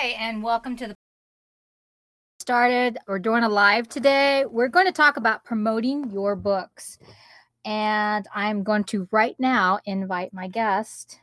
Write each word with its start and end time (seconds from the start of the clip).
Hi, 0.00 0.16
and 0.18 0.42
welcome 0.42 0.76
to 0.76 0.86
the 0.86 0.94
started. 2.40 2.96
We're 3.06 3.18
doing 3.18 3.42
a 3.42 3.50
live 3.50 3.86
today. 3.86 4.46
We're 4.46 4.68
going 4.68 4.86
to 4.86 4.92
talk 4.92 5.18
about 5.18 5.44
promoting 5.44 6.10
your 6.10 6.36
books. 6.36 6.98
And 7.66 8.26
I'm 8.34 8.62
going 8.62 8.84
to 8.84 9.06
right 9.10 9.36
now 9.38 9.78
invite 9.84 10.32
my 10.32 10.48
guest. 10.48 11.20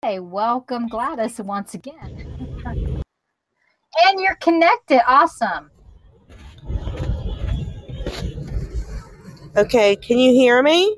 Hey, 0.00 0.20
welcome 0.20 0.88
Gladys 0.88 1.38
once 1.38 1.74
again. 1.74 2.64
and 2.64 4.20
you're 4.20 4.36
connected. 4.36 5.02
Awesome. 5.06 5.70
Okay, 9.54 9.96
can 9.96 10.16
you 10.16 10.32
hear 10.32 10.62
me? 10.62 10.96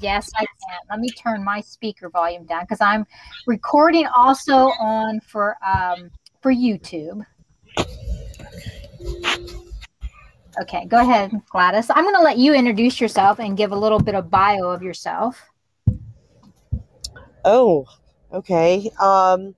Yes, 0.00 0.30
I 0.36 0.40
can. 0.40 0.78
Let 0.90 1.00
me 1.00 1.08
turn 1.10 1.44
my 1.44 1.60
speaker 1.60 2.08
volume 2.08 2.44
down 2.44 2.62
because 2.62 2.80
I'm 2.80 3.06
recording 3.46 4.06
also 4.06 4.54
on 4.80 5.20
for 5.20 5.56
um, 5.66 6.10
for 6.40 6.52
YouTube. 6.52 7.24
Okay, 10.62 10.86
go 10.86 11.00
ahead, 11.00 11.32
Gladys. 11.50 11.90
I'm 11.90 12.04
going 12.04 12.16
to 12.16 12.22
let 12.22 12.38
you 12.38 12.52
introduce 12.52 13.00
yourself 13.00 13.38
and 13.38 13.56
give 13.56 13.70
a 13.70 13.76
little 13.76 14.00
bit 14.00 14.14
of 14.14 14.30
bio 14.30 14.70
of 14.70 14.82
yourself. 14.82 15.40
Oh, 17.44 17.86
okay. 18.32 18.90
Um, 19.00 19.54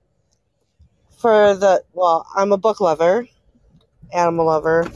for 1.19 1.55
the 1.55 1.83
well, 1.93 2.27
I'm 2.35 2.53
a 2.53 2.59
book 2.59 2.81
lover, 2.81 3.27
animal 4.13 4.47
lover. 4.47 4.91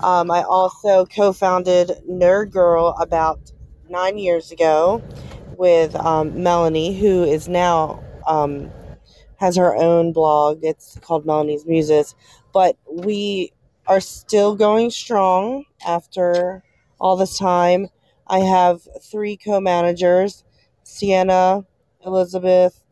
Um, 0.00 0.30
I 0.30 0.42
also 0.44 1.04
co-founded 1.04 1.90
Nerd 2.08 2.50
Girl 2.50 2.96
about 2.98 3.52
nine 3.90 4.18
years 4.18 4.52
ago 4.52 5.02
with 5.58 5.94
um, 5.96 6.42
Melanie, 6.42 6.98
who 6.98 7.24
is 7.24 7.48
now 7.48 8.02
um, 8.26 8.70
has 9.36 9.56
her 9.56 9.74
own 9.76 10.12
blog. 10.12 10.60
It's 10.62 10.98
called 11.00 11.26
Melanie's 11.26 11.66
Muses, 11.66 12.14
but 12.52 12.76
we 12.90 13.52
are 13.86 14.00
still 14.00 14.54
going 14.56 14.90
strong 14.90 15.64
after 15.86 16.62
all 17.00 17.16
this 17.16 17.38
time. 17.38 17.88
I 18.26 18.40
have 18.40 18.82
three 19.02 19.36
co-managers: 19.36 20.44
Sienna, 20.84 21.64
Elizabeth, 22.06 22.84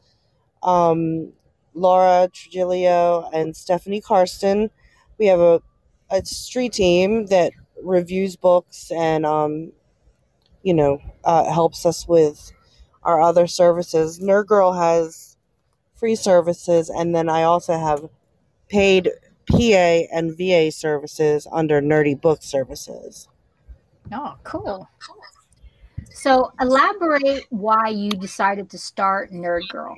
um, 0.63 1.33
Laura 1.75 2.29
Trujillo, 2.33 3.31
and 3.33 3.57
Stephanie 3.57 4.01
Karsten. 4.01 4.71
We 5.19 5.27
have 5.27 5.41
a, 5.41 5.63
a 6.11 6.25
street 6.25 6.73
team 6.75 7.27
that 7.27 7.53
reviews 7.83 8.37
books 8.37 8.91
and 8.91 9.25
um, 9.27 9.73
you 10.69 10.75
know, 10.75 11.01
uh, 11.25 11.51
helps 11.51 11.87
us 11.87 12.07
with 12.07 12.53
our 13.03 13.23
other 13.23 13.47
services. 13.47 14.21
Nerd 14.21 14.49
Girl 14.49 14.75
has 14.75 15.39
free 15.95 16.15
services, 16.15 16.91
and 16.91 17.15
then 17.15 17.31
I 17.31 17.45
also 17.45 17.79
have 17.79 18.11
paid 18.69 19.09
PA 19.51 20.03
and 20.13 20.37
VA 20.37 20.71
services 20.71 21.47
under 21.51 21.81
Nerdy 21.81 22.21
Book 22.21 22.43
Services. 22.43 23.29
Oh, 24.13 24.35
cool. 24.45 24.87
So, 26.11 26.53
elaborate 26.61 27.47
why 27.49 27.89
you 27.89 28.11
decided 28.11 28.69
to 28.69 28.79
start 28.79 29.33
Nerd 29.33 29.67
Girl. 29.71 29.97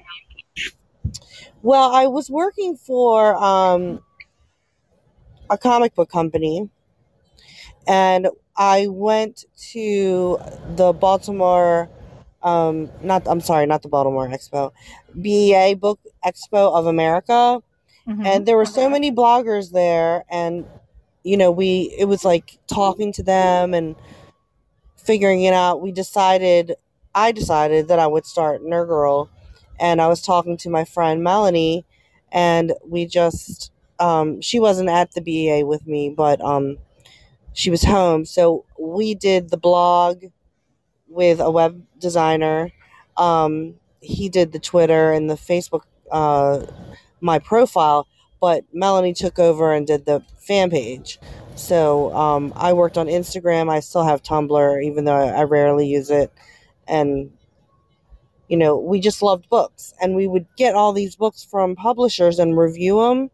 Well, 1.62 1.92
I 1.92 2.06
was 2.06 2.30
working 2.30 2.76
for 2.76 3.34
um, 3.34 4.04
a 5.50 5.58
comic 5.58 5.96
book 5.96 6.12
company, 6.12 6.70
and 7.88 8.28
I 8.60 8.88
went 8.88 9.46
to 9.72 10.38
the 10.76 10.92
Baltimore, 10.92 11.88
um, 12.42 12.90
not 13.02 13.26
I'm 13.26 13.40
sorry, 13.40 13.64
not 13.64 13.80
the 13.80 13.88
Baltimore 13.88 14.28
Expo, 14.28 14.72
BEA 15.18 15.74
Book 15.76 15.98
Expo 16.22 16.70
of 16.78 16.84
America, 16.84 17.62
mm-hmm. 18.06 18.26
and 18.26 18.44
there 18.44 18.58
were 18.58 18.66
so 18.66 18.90
many 18.90 19.10
bloggers 19.10 19.72
there, 19.72 20.24
and 20.30 20.66
you 21.22 21.38
know 21.38 21.50
we 21.50 21.94
it 21.98 22.04
was 22.04 22.22
like 22.22 22.58
talking 22.66 23.14
to 23.14 23.22
them 23.22 23.72
and 23.72 23.96
figuring 24.98 25.42
it 25.42 25.54
out. 25.54 25.80
We 25.80 25.90
decided, 25.90 26.74
I 27.14 27.32
decided 27.32 27.88
that 27.88 27.98
I 27.98 28.06
would 28.06 28.26
start 28.26 28.60
Nerd 28.62 28.88
Girl, 28.88 29.30
and 29.80 30.02
I 30.02 30.08
was 30.08 30.20
talking 30.20 30.58
to 30.58 30.68
my 30.68 30.84
friend 30.84 31.24
Melanie, 31.24 31.86
and 32.30 32.74
we 32.86 33.06
just 33.06 33.72
um, 33.98 34.42
she 34.42 34.60
wasn't 34.60 34.90
at 34.90 35.12
the 35.12 35.22
BEA 35.22 35.64
with 35.64 35.86
me, 35.86 36.10
but 36.10 36.42
um 36.42 36.76
she 37.60 37.70
was 37.70 37.84
home. 37.84 38.24
So 38.24 38.64
we 38.78 39.14
did 39.14 39.50
the 39.50 39.58
blog 39.58 40.24
with 41.08 41.40
a 41.40 41.50
web 41.50 41.84
designer. 41.98 42.72
Um, 43.16 43.74
he 44.00 44.30
did 44.30 44.52
the 44.52 44.58
Twitter 44.58 45.12
and 45.12 45.28
the 45.28 45.34
Facebook, 45.34 45.82
uh, 46.10 46.64
my 47.20 47.38
profile, 47.38 48.06
but 48.40 48.64
Melanie 48.72 49.12
took 49.12 49.38
over 49.38 49.74
and 49.74 49.86
did 49.86 50.06
the 50.06 50.24
fan 50.38 50.70
page. 50.70 51.18
So 51.54 52.14
um, 52.14 52.54
I 52.56 52.72
worked 52.72 52.96
on 52.96 53.08
Instagram. 53.08 53.70
I 53.70 53.80
still 53.80 54.04
have 54.04 54.22
Tumblr, 54.22 54.82
even 54.82 55.04
though 55.04 55.16
I 55.16 55.42
rarely 55.42 55.86
use 55.86 56.08
it. 56.08 56.32
And, 56.88 57.30
you 58.48 58.56
know, 58.56 58.78
we 58.78 59.00
just 59.00 59.20
loved 59.20 59.50
books. 59.50 59.92
And 60.00 60.16
we 60.16 60.26
would 60.26 60.46
get 60.56 60.74
all 60.74 60.94
these 60.94 61.14
books 61.14 61.44
from 61.44 61.76
publishers 61.76 62.38
and 62.38 62.56
review 62.56 63.00
them 63.02 63.30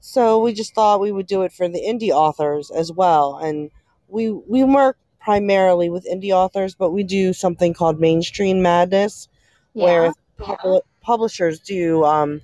so 0.00 0.40
we 0.40 0.52
just 0.52 0.74
thought 0.74 1.00
we 1.00 1.12
would 1.12 1.26
do 1.26 1.42
it 1.42 1.52
for 1.52 1.68
the 1.68 1.80
indie 1.80 2.10
authors 2.10 2.70
as 2.70 2.92
well. 2.92 3.36
And 3.36 3.70
we 4.08 4.30
we 4.30 4.64
work 4.64 4.96
primarily 5.20 5.90
with 5.90 6.06
indie 6.06 6.30
authors, 6.30 6.74
but 6.74 6.90
we 6.90 7.02
do 7.02 7.32
something 7.32 7.74
called 7.74 7.98
mainstream 7.98 8.62
madness, 8.62 9.28
yeah. 9.74 10.12
where 10.38 10.82
publishers 11.02 11.58
do. 11.60 12.04
Um, 12.04 12.40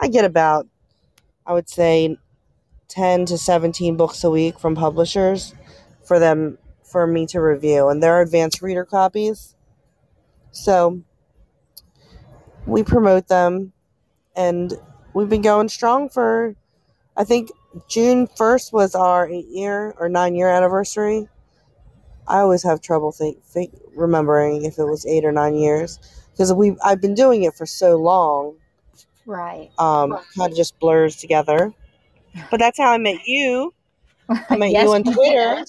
I 0.00 0.08
get 0.08 0.24
about, 0.24 0.66
I 1.46 1.52
would 1.52 1.68
say, 1.68 2.16
ten 2.88 3.26
to 3.26 3.38
seventeen 3.38 3.96
books 3.96 4.24
a 4.24 4.30
week 4.30 4.58
from 4.58 4.74
publishers 4.74 5.54
for 6.04 6.18
them 6.18 6.58
for 6.82 7.06
me 7.06 7.26
to 7.26 7.40
review, 7.40 7.88
and 7.88 8.02
they're 8.02 8.20
advanced 8.20 8.62
reader 8.62 8.84
copies. 8.84 9.54
So 10.50 11.02
we 12.66 12.82
promote 12.82 13.28
them, 13.28 13.72
and 14.36 14.72
we've 15.12 15.28
been 15.28 15.42
going 15.42 15.68
strong 15.68 16.08
for 16.08 16.56
I 17.16 17.24
think 17.24 17.50
June 17.88 18.26
1st 18.26 18.72
was 18.72 18.94
our 18.94 19.28
eight 19.28 19.48
year 19.48 19.94
or 19.98 20.08
nine 20.08 20.34
year 20.34 20.48
anniversary. 20.48 21.28
I 22.26 22.38
always 22.38 22.62
have 22.62 22.80
trouble 22.80 23.12
think, 23.12 23.42
think 23.44 23.72
remembering 23.94 24.64
if 24.64 24.78
it 24.78 24.84
was 24.84 25.06
eight 25.06 25.24
or 25.24 25.32
nine 25.32 25.54
years 25.54 25.98
because 26.32 26.52
we 26.52 26.76
I've 26.84 27.00
been 27.00 27.14
doing 27.14 27.44
it 27.44 27.54
for 27.54 27.66
so 27.66 27.96
long. 27.96 28.56
Right. 29.26 29.70
Um, 29.78 30.18
kind 30.36 30.50
of 30.50 30.56
just 30.56 30.78
blurs 30.78 31.16
together. 31.16 31.72
But 32.50 32.58
that's 32.58 32.78
how 32.78 32.90
I 32.90 32.98
met 32.98 33.26
you. 33.26 33.72
I 34.28 34.56
met 34.56 34.70
yes, 34.70 34.84
you 34.84 34.94
on 34.94 35.04
Twitter. 35.04 35.64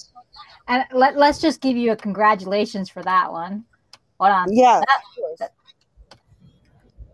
And 0.68 0.84
let, 0.92 1.16
let's 1.16 1.40
just 1.40 1.60
give 1.60 1.76
you 1.76 1.92
a 1.92 1.96
congratulations 1.96 2.90
for 2.90 3.02
that 3.02 3.30
one. 3.30 3.64
Hold 4.18 4.32
on. 4.32 4.52
Yeah. 4.52 4.82
That, 5.38 5.52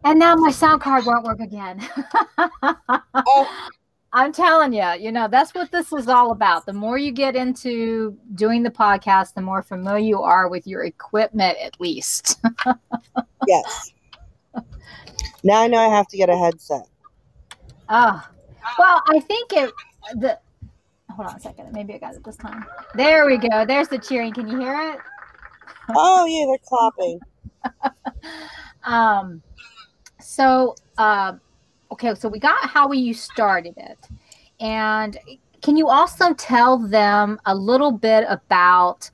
and 0.04 0.18
now 0.18 0.34
my 0.34 0.50
sound 0.50 0.80
card 0.80 1.04
won't 1.04 1.24
work 1.24 1.40
again. 1.40 1.86
oh, 3.14 3.68
I'm 4.14 4.32
telling 4.32 4.74
you, 4.74 4.86
you 4.98 5.10
know, 5.10 5.26
that's 5.26 5.54
what 5.54 5.72
this 5.72 5.92
is 5.92 6.06
all 6.06 6.32
about. 6.32 6.66
The 6.66 6.72
more 6.74 6.98
you 6.98 7.12
get 7.12 7.34
into 7.34 8.16
doing 8.34 8.62
the 8.62 8.70
podcast, 8.70 9.32
the 9.34 9.40
more 9.40 9.62
familiar 9.62 10.04
you 10.04 10.22
are 10.22 10.48
with 10.48 10.66
your 10.66 10.84
equipment, 10.84 11.56
at 11.62 11.80
least. 11.80 12.38
yes. 13.46 13.92
Now 15.42 15.62
I 15.62 15.66
know 15.66 15.78
I 15.78 15.88
have 15.88 16.06
to 16.08 16.16
get 16.16 16.28
a 16.28 16.36
headset. 16.36 16.86
Oh, 17.88 18.26
well, 18.78 19.02
I 19.08 19.20
think 19.20 19.52
it, 19.54 19.72
the, 20.16 20.38
hold 21.10 21.28
on 21.28 21.36
a 21.36 21.40
second. 21.40 21.72
Maybe 21.72 21.94
I 21.94 21.98
got 21.98 22.14
it 22.14 22.22
this 22.22 22.36
time. 22.36 22.66
There 22.94 23.26
we 23.26 23.38
go. 23.38 23.64
There's 23.64 23.88
the 23.88 23.98
cheering. 23.98 24.34
Can 24.34 24.46
you 24.46 24.60
hear 24.60 24.92
it? 24.92 25.00
oh, 25.96 26.26
yeah, 26.26 26.46
they're 26.46 26.58
clapping. 26.66 27.20
um, 28.84 29.42
so, 30.20 30.74
uh, 30.98 31.32
okay, 31.92 32.14
so 32.14 32.28
we 32.28 32.38
got 32.38 32.68
how 32.68 32.90
you 32.92 33.14
started 33.14 33.74
it. 33.76 33.98
And 34.60 35.18
can 35.62 35.76
you 35.76 35.88
also 35.88 36.34
tell 36.34 36.78
them 36.78 37.40
a 37.46 37.54
little 37.54 37.92
bit 37.92 38.24
about 38.28 39.10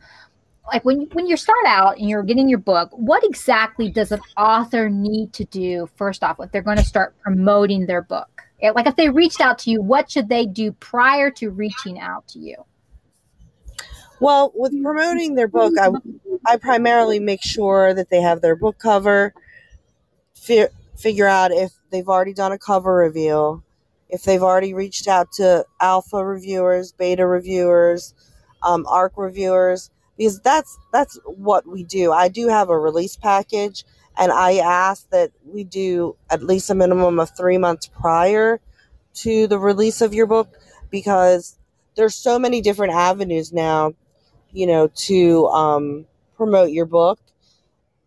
like 0.72 0.84
when 0.84 1.08
when 1.12 1.26
you 1.26 1.36
start 1.36 1.64
out 1.66 1.98
and 1.98 2.08
you're 2.08 2.22
getting 2.22 2.48
your 2.48 2.58
book, 2.58 2.90
what 2.92 3.24
exactly 3.24 3.90
does 3.90 4.12
an 4.12 4.20
author 4.36 4.88
need 4.90 5.32
to 5.32 5.44
do 5.46 5.88
first 5.96 6.22
off 6.22 6.38
if 6.40 6.52
they're 6.52 6.62
going 6.62 6.76
to 6.76 6.84
start 6.84 7.18
promoting 7.20 7.86
their 7.86 8.02
book? 8.02 8.28
Like 8.62 8.86
if 8.86 8.96
they 8.96 9.08
reached 9.08 9.40
out 9.40 9.58
to 9.60 9.70
you, 9.70 9.80
what 9.80 10.10
should 10.10 10.28
they 10.28 10.44
do 10.44 10.72
prior 10.72 11.30
to 11.32 11.50
reaching 11.50 11.98
out 11.98 12.26
to 12.28 12.38
you? 12.38 12.56
Well, 14.20 14.52
with 14.54 14.72
promoting 14.82 15.36
their 15.36 15.48
book, 15.48 15.74
I 15.80 15.90
I 16.46 16.56
primarily 16.56 17.18
make 17.18 17.42
sure 17.42 17.94
that 17.94 18.10
they 18.10 18.20
have 18.20 18.42
their 18.42 18.56
book 18.56 18.78
cover, 18.78 19.32
figure 20.34 21.26
out 21.26 21.50
if 21.52 21.72
they've 21.90 22.08
already 22.08 22.34
done 22.34 22.52
a 22.52 22.58
cover 22.58 22.94
reveal, 22.94 23.62
if 24.08 24.22
they've 24.22 24.42
already 24.42 24.74
reached 24.74 25.08
out 25.08 25.32
to 25.32 25.64
alpha 25.80 26.24
reviewers, 26.24 26.92
beta 26.92 27.26
reviewers, 27.26 28.14
um, 28.62 28.86
ARC 28.86 29.12
reviewers, 29.16 29.90
because 30.16 30.40
that's 30.40 30.78
that's 30.92 31.18
what 31.24 31.66
we 31.66 31.84
do. 31.84 32.12
I 32.12 32.28
do 32.28 32.48
have 32.48 32.68
a 32.70 32.78
release 32.78 33.16
package 33.16 33.84
and 34.18 34.32
I 34.32 34.56
ask 34.56 35.08
that 35.10 35.30
we 35.46 35.62
do 35.64 36.16
at 36.28 36.42
least 36.42 36.70
a 36.70 36.74
minimum 36.74 37.20
of 37.20 37.36
3 37.36 37.56
months 37.58 37.86
prior 37.86 38.60
to 39.14 39.46
the 39.46 39.58
release 39.58 40.00
of 40.00 40.12
your 40.12 40.26
book 40.26 40.48
because 40.90 41.56
there's 41.96 42.14
so 42.14 42.38
many 42.38 42.60
different 42.60 42.94
avenues 42.94 43.52
now, 43.52 43.92
you 44.52 44.66
know, 44.66 44.88
to 44.88 45.46
um, 45.48 46.06
promote 46.36 46.70
your 46.70 46.86
book. 46.86 47.18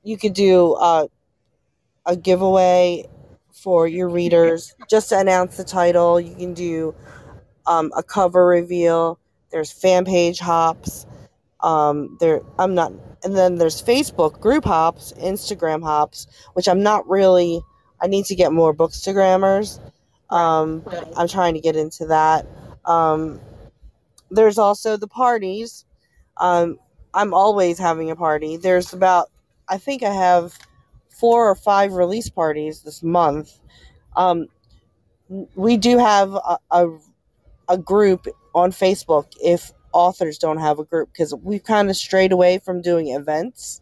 You 0.04 0.18
could 0.18 0.34
do 0.34 0.74
uh, 0.74 1.08
a 2.06 2.16
giveaway 2.16 3.06
for 3.54 3.88
your 3.88 4.10
readers 4.10 4.76
just 4.90 5.10
to 5.10 5.20
announce 5.20 5.58
the 5.58 5.64
title. 5.64 6.20
You 6.20 6.36
can 6.36 6.54
do 6.54 6.96
um, 7.66 7.92
a 7.96 8.04
cover 8.04 8.46
reveal. 8.46 9.20
There's 9.52 9.72
fan 9.72 10.06
page 10.06 10.40
hops. 10.40 11.06
Um, 11.62 12.18
there, 12.20 12.42
I'm 12.58 12.74
not, 12.74 12.92
and 13.24 13.36
then 13.36 13.56
there's 13.56 13.82
Facebook 13.82 14.40
group 14.40 14.66
hops, 14.66 15.14
Instagram 15.14 15.84
hops, 15.84 16.28
which 16.54 16.68
I'm 16.68 16.82
not 16.82 17.08
really. 17.08 17.62
I 18.02 18.08
need 18.08 18.26
to 18.26 18.36
get 18.36 18.52
more 18.52 18.74
bookstagrammers. 18.74 19.80
Um, 20.32 20.84
I'm 21.16 21.28
trying 21.28 21.54
to 21.54 21.60
get 21.60 21.76
into 21.76 22.06
that. 22.08 22.48
Um, 22.86 23.40
there's 24.32 24.58
also 24.58 24.98
the 24.98 25.08
parties. 25.08 25.86
Um, 26.38 26.80
I'm 27.14 27.34
always 27.34 27.78
having 27.78 28.10
a 28.10 28.16
party. 28.16 28.58
There's 28.58 28.94
about, 28.94 29.30
I 29.68 29.78
think 29.78 30.02
I 30.02 30.14
have 30.14 30.58
four 31.22 31.50
or 31.50 31.56
five 31.56 31.94
release 31.94 32.30
parties 32.30 32.82
this 32.82 33.04
month. 33.04 33.62
Um, 34.18 34.48
we 35.56 35.78
do 35.78 36.00
have 36.00 36.34
a, 36.34 36.58
a, 36.72 36.88
a 37.70 37.78
group 37.78 38.28
on 38.54 38.72
Facebook 38.72 39.28
if 39.42 39.72
authors 39.94 40.38
don't 40.40 40.58
have 40.58 40.80
a 40.80 40.84
group 40.84 41.10
because 41.14 41.34
we've 41.36 41.64
kind 41.64 41.90
of 41.90 41.96
strayed 41.96 42.34
away 42.34 42.58
from 42.58 42.82
doing 42.82 43.10
events 43.10 43.82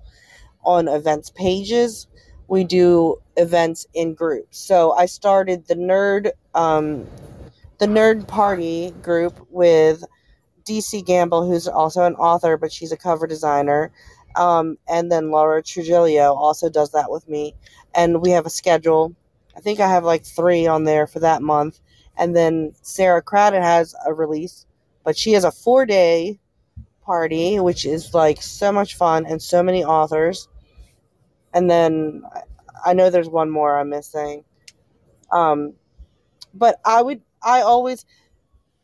on 0.63 0.87
events 0.89 1.31
pages. 1.31 2.07
We 2.49 2.65
do 2.65 3.17
events 3.37 3.87
in 3.93 4.15
groups. 4.15 4.59
So 4.59 4.91
I 4.91 5.05
started 5.05 5.67
the 5.67 5.75
nerd 5.75 6.31
um, 6.53 7.07
the 7.79 7.87
nerd 7.87 8.27
party 8.27 8.91
group 9.01 9.47
with 9.49 10.03
DC 10.65 11.05
Gamble, 11.05 11.47
who's 11.47 11.67
also 11.67 12.03
an 12.03 12.15
author, 12.15 12.57
but 12.57 12.71
she's 12.71 12.91
a 12.91 12.97
cover 12.97 13.25
designer. 13.27 13.91
Um, 14.35 14.77
and 14.87 15.11
then 15.11 15.31
Laura 15.31 15.61
Trujillo 15.61 16.33
also 16.33 16.69
does 16.69 16.91
that 16.91 17.11
with 17.11 17.27
me. 17.27 17.55
And 17.95 18.21
we 18.21 18.31
have 18.31 18.45
a 18.45 18.49
schedule. 18.49 19.15
I 19.55 19.59
think 19.59 19.79
I 19.79 19.87
have 19.87 20.03
like 20.03 20.25
three 20.25 20.67
on 20.67 20.83
there 20.83 21.07
for 21.07 21.19
that 21.19 21.41
month. 21.41 21.79
And 22.17 22.35
then 22.35 22.73
Sarah 22.81 23.21
Craddock 23.21 23.61
has 23.61 23.95
a 24.05 24.13
release, 24.13 24.65
but 25.03 25.17
she 25.17 25.33
has 25.33 25.43
a 25.43 25.51
four 25.51 25.85
day 25.85 26.39
party, 27.01 27.59
which 27.59 27.85
is 27.85 28.13
like 28.13 28.41
so 28.41 28.71
much 28.71 28.95
fun 28.95 29.25
and 29.25 29.41
so 29.41 29.63
many 29.63 29.83
authors. 29.83 30.47
And 31.53 31.69
then 31.69 32.23
I 32.85 32.93
know 32.93 33.09
there's 33.09 33.29
one 33.29 33.49
more 33.49 33.77
I'm 33.77 33.89
missing. 33.89 34.43
Um, 35.31 35.73
but 36.53 36.79
I 36.85 37.01
would, 37.01 37.21
I 37.41 37.61
always 37.61 38.05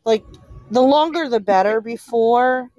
like 0.05 0.23
the 0.71 0.81
longer 0.81 1.29
the 1.29 1.39
better 1.39 1.81
before 1.81 2.69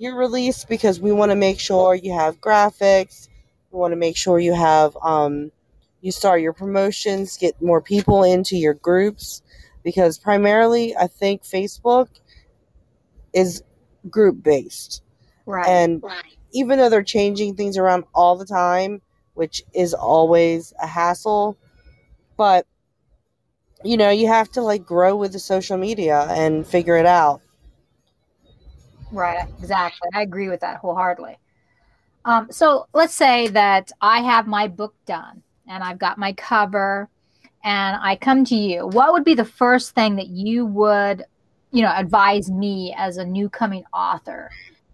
your 0.00 0.16
release 0.16 0.64
because 0.64 0.98
we 0.98 1.12
want 1.12 1.30
to 1.30 1.36
make 1.36 1.60
sure 1.60 1.94
you 1.94 2.14
have 2.14 2.40
graphics. 2.40 3.28
We 3.70 3.78
want 3.78 3.92
to 3.92 3.96
make 3.96 4.16
sure 4.16 4.38
you 4.38 4.54
have 4.54 4.96
um, 5.02 5.52
you 6.00 6.10
start 6.10 6.40
your 6.40 6.54
promotions, 6.54 7.36
get 7.36 7.60
more 7.60 7.82
people 7.82 8.24
into 8.24 8.56
your 8.56 8.72
groups 8.72 9.42
because 9.82 10.18
primarily 10.18 10.96
I 10.96 11.06
think 11.06 11.42
Facebook 11.42 12.08
is 13.34 13.62
group 14.08 14.42
based. 14.42 15.02
Right. 15.44 15.68
And 15.68 16.02
right. 16.02 16.24
even 16.52 16.78
though 16.78 16.88
they're 16.88 17.02
changing 17.02 17.56
things 17.56 17.76
around 17.76 18.04
all 18.14 18.36
the 18.36 18.46
time, 18.46 19.02
which 19.34 19.62
is 19.74 19.92
always 19.92 20.72
a 20.82 20.86
hassle, 20.86 21.58
but 22.38 22.66
you 23.84 23.98
know, 23.98 24.10
you 24.10 24.28
have 24.28 24.50
to 24.52 24.62
like 24.62 24.86
grow 24.86 25.14
with 25.14 25.32
the 25.32 25.38
social 25.38 25.76
media 25.76 26.26
and 26.30 26.66
figure 26.66 26.96
it 26.96 27.06
out. 27.06 27.42
Right, 29.12 29.46
exactly. 29.58 30.08
I 30.14 30.22
agree 30.22 30.48
with 30.48 30.60
that 30.60 30.78
wholeheartedly. 30.78 31.38
Um, 32.24 32.48
so 32.50 32.86
let's 32.92 33.14
say 33.14 33.48
that 33.48 33.90
I 34.00 34.20
have 34.20 34.46
my 34.46 34.68
book 34.68 34.94
done 35.06 35.42
and 35.66 35.82
I've 35.82 35.98
got 35.98 36.18
my 36.18 36.32
cover 36.34 37.08
and 37.64 37.96
I 38.00 38.16
come 38.16 38.44
to 38.46 38.54
you. 38.54 38.86
What 38.86 39.12
would 39.12 39.24
be 39.24 39.34
the 39.34 39.44
first 39.44 39.94
thing 39.94 40.16
that 40.16 40.28
you 40.28 40.66
would, 40.66 41.24
you 41.72 41.82
know, 41.82 41.92
advise 41.94 42.50
me 42.50 42.94
as 42.96 43.16
a 43.16 43.24
new 43.24 43.48
coming 43.48 43.84
author 43.92 44.50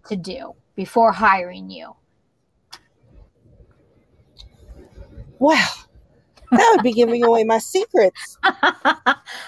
to 0.07 0.15
do 0.15 0.53
before 0.75 1.11
hiring 1.11 1.69
you? 1.69 1.95
Well, 5.39 5.86
that 6.51 6.73
would 6.75 6.83
be 6.83 6.93
giving 6.93 7.23
away 7.23 7.43
my 7.43 7.59
secrets. 7.59 8.37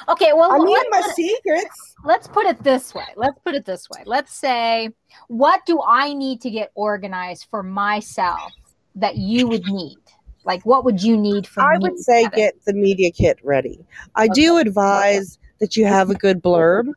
okay, 0.10 0.34
well, 0.34 0.51
I 0.51 0.57
mean 0.57 0.78
my 0.90 1.01
secrets. 1.16 1.96
Let's 2.04 2.28
put 2.28 2.46
it 2.46 2.63
this 2.63 2.94
way. 2.94 3.06
Let's 3.16 3.40
put 3.40 3.56
it 3.56 3.66
this 3.66 3.90
way. 3.90 4.04
Let's 4.06 4.34
say, 4.34 4.90
what 5.28 5.66
do 5.66 5.81
I 5.81 6.13
need 6.13 6.42
to 6.42 6.50
get 6.50 6.72
organized 6.75 7.48
for 7.50 7.63
myself 7.63 8.51
that 8.96 9.18
you 9.18 9.48
would 9.48 9.66
need? 9.66 9.98
Like, 10.46 10.66
what 10.66 10.86
would 10.86 11.01
you 11.01 11.18
need 11.18 11.46
from 11.46 11.69
me? 11.69 11.75
I 11.75 11.78
would 11.80 12.00
say 12.00 12.28
get 12.30 12.56
the 12.66 12.74
media 12.74 13.12
kit 13.12 13.40
ready. 13.44 13.86
I 14.16 14.25
okay. 14.25 14.34
do 14.34 14.57
advise 14.57 15.38
okay. 15.38 15.48
that 15.60 15.75
you 15.78 15.86
have 15.86 16.10
a 16.10 16.16
good 16.16 16.42
blurb 16.42 16.92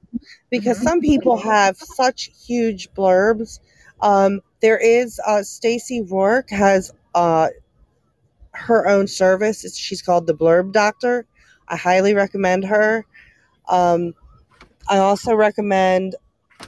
because 0.51 0.79
mm-hmm. 0.79 0.87
some 0.87 1.01
people 1.01 1.37
have 1.37 1.77
such 1.77 2.31
huge 2.47 2.93
blurbs. 2.95 3.61
Um, 4.01 4.41
there 4.61 4.79
is 4.79 5.21
uh, 5.27 5.43
Stacy 5.43 6.03
Rourke 6.03 6.51
has 6.51 6.93
uh, 7.15 7.49
her 8.53 8.87
own 8.87 9.07
service. 9.07 9.65
It's, 9.65 9.77
she's 9.79 10.03
called 10.03 10.27
the 10.27 10.35
Blurb 10.35 10.73
Doctor. 10.73 11.27
I 11.69 11.77
highly 11.77 12.15
recommend 12.15 12.65
her. 12.67 13.05
Um, 13.69 14.15
I 14.89 14.99
also 14.99 15.35
recommend 15.35 16.17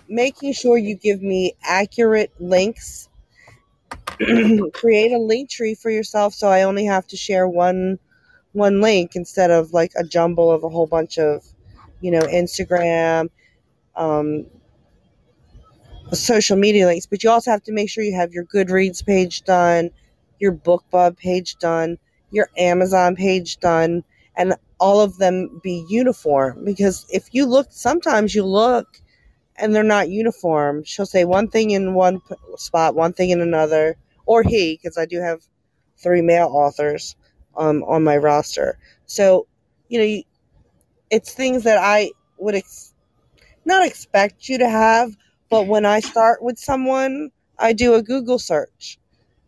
making 0.08 0.52
sure 0.52 0.76
you 0.76 0.94
give 0.94 1.22
me 1.22 1.54
accurate 1.62 2.32
links. 2.38 3.08
Create 4.72 5.12
a 5.12 5.18
link 5.18 5.50
tree 5.50 5.74
for 5.74 5.90
yourself 5.90 6.34
so 6.34 6.48
I 6.48 6.62
only 6.62 6.84
have 6.84 7.06
to 7.08 7.16
share 7.16 7.48
one 7.48 7.98
one 8.52 8.80
link 8.80 9.16
instead 9.16 9.50
of 9.50 9.72
like 9.72 9.90
a 9.96 10.04
jumble 10.04 10.50
of 10.52 10.62
a 10.62 10.68
whole 10.68 10.86
bunch 10.86 11.18
of, 11.18 11.44
you 12.00 12.12
know, 12.12 12.20
Instagram, 12.20 13.28
um, 13.96 14.46
social 16.12 16.56
media 16.56 16.86
links. 16.86 17.06
But 17.06 17.24
you 17.24 17.30
also 17.30 17.50
have 17.50 17.64
to 17.64 17.72
make 17.72 17.90
sure 17.90 18.04
you 18.04 18.14
have 18.14 18.32
your 18.32 18.44
Goodreads 18.44 19.04
page 19.04 19.42
done 19.42 19.90
your 20.38 20.52
BookBub 20.52 21.16
page 21.16 21.56
done, 21.56 21.98
your 22.30 22.48
Amazon 22.56 23.16
page 23.16 23.58
done, 23.58 24.04
and 24.36 24.54
all 24.78 25.00
of 25.00 25.18
them 25.18 25.60
be 25.62 25.84
uniform. 25.88 26.64
Because 26.64 27.06
if 27.10 27.28
you 27.32 27.46
look, 27.46 27.68
sometimes 27.70 28.34
you 28.34 28.44
look 28.44 29.00
and 29.56 29.74
they're 29.74 29.82
not 29.82 30.08
uniform. 30.08 30.82
She'll 30.84 31.06
say 31.06 31.24
one 31.24 31.48
thing 31.48 31.70
in 31.70 31.94
one 31.94 32.20
spot, 32.56 32.94
one 32.94 33.12
thing 33.12 33.30
in 33.30 33.40
another, 33.40 33.96
or 34.26 34.42
he, 34.42 34.76
because 34.76 34.98
I 34.98 35.06
do 35.06 35.20
have 35.20 35.42
three 35.96 36.22
male 36.22 36.48
authors 36.50 37.16
um, 37.56 37.84
on 37.84 38.02
my 38.02 38.16
roster. 38.16 38.78
So, 39.06 39.46
you 39.88 39.98
know, 39.98 40.22
it's 41.10 41.32
things 41.32 41.64
that 41.64 41.78
I 41.78 42.10
would 42.38 42.56
ex- 42.56 42.92
not 43.64 43.86
expect 43.86 44.48
you 44.48 44.58
to 44.58 44.68
have, 44.68 45.16
but 45.48 45.68
when 45.68 45.86
I 45.86 46.00
start 46.00 46.42
with 46.42 46.58
someone, 46.58 47.30
I 47.58 47.72
do 47.72 47.94
a 47.94 48.02
Google 48.02 48.40
search. 48.40 48.98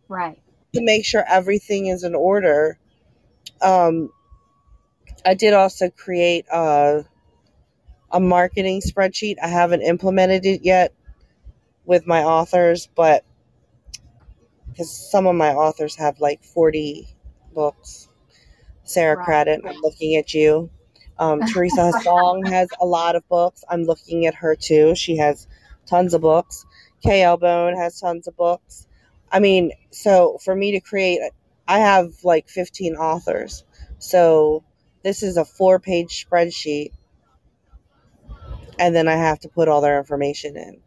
Right 0.07 0.41
to 0.77 0.83
make 0.83 1.05
sure 1.05 1.23
everything 1.27 1.87
is 1.87 2.03
in 2.03 2.15
order. 2.15 2.77
Um, 3.61 4.11
I 5.25 5.33
did 5.33 5.53
also 5.53 5.89
create 5.89 6.45
a, 6.51 7.03
a 8.11 8.19
marketing 8.19 8.81
spreadsheet. 8.81 9.37
I 9.41 9.47
haven't 9.47 9.81
implemented 9.81 10.45
it 10.45 10.61
yet 10.63 10.93
with 11.85 12.05
my 12.05 12.23
authors, 12.23 12.87
but 12.95 13.25
because 14.69 15.11
some 15.11 15.25
of 15.25 15.35
my 15.35 15.53
authors 15.53 15.95
have 15.95 16.19
like 16.19 16.43
40 16.43 17.07
books. 17.53 18.07
Sarah 18.83 19.17
right. 19.17 19.47
I'm 19.47 19.81
looking 19.81 20.15
at 20.15 20.33
you. 20.33 20.69
Um, 21.17 21.41
Teresa 21.53 21.91
Song 22.03 22.45
has 22.45 22.69
a 22.79 22.85
lot 22.85 23.15
of 23.15 23.27
books. 23.27 23.63
I'm 23.69 23.83
looking 23.83 24.27
at 24.27 24.35
her 24.35 24.55
too. 24.55 24.95
She 24.95 25.17
has 25.17 25.47
tons 25.87 26.13
of 26.13 26.21
books. 26.21 26.65
Kay 27.03 27.21
Elbone 27.21 27.75
has 27.75 27.99
tons 27.99 28.27
of 28.27 28.37
books. 28.37 28.86
I 29.31 29.39
mean, 29.39 29.71
so 29.91 30.37
for 30.43 30.55
me 30.55 30.71
to 30.71 30.79
create, 30.79 31.19
I 31.67 31.79
have 31.79 32.23
like 32.23 32.47
15 32.47 32.95
authors. 32.95 33.63
So 33.99 34.63
this 35.03 35.23
is 35.23 35.37
a 35.37 35.45
four 35.45 35.79
page 35.79 36.25
spreadsheet. 36.25 36.91
And 38.79 38.95
then 38.95 39.07
I 39.07 39.15
have 39.15 39.39
to 39.39 39.49
put 39.49 39.67
all 39.67 39.81
their 39.81 39.97
information 39.97 40.55
in. 40.55 40.79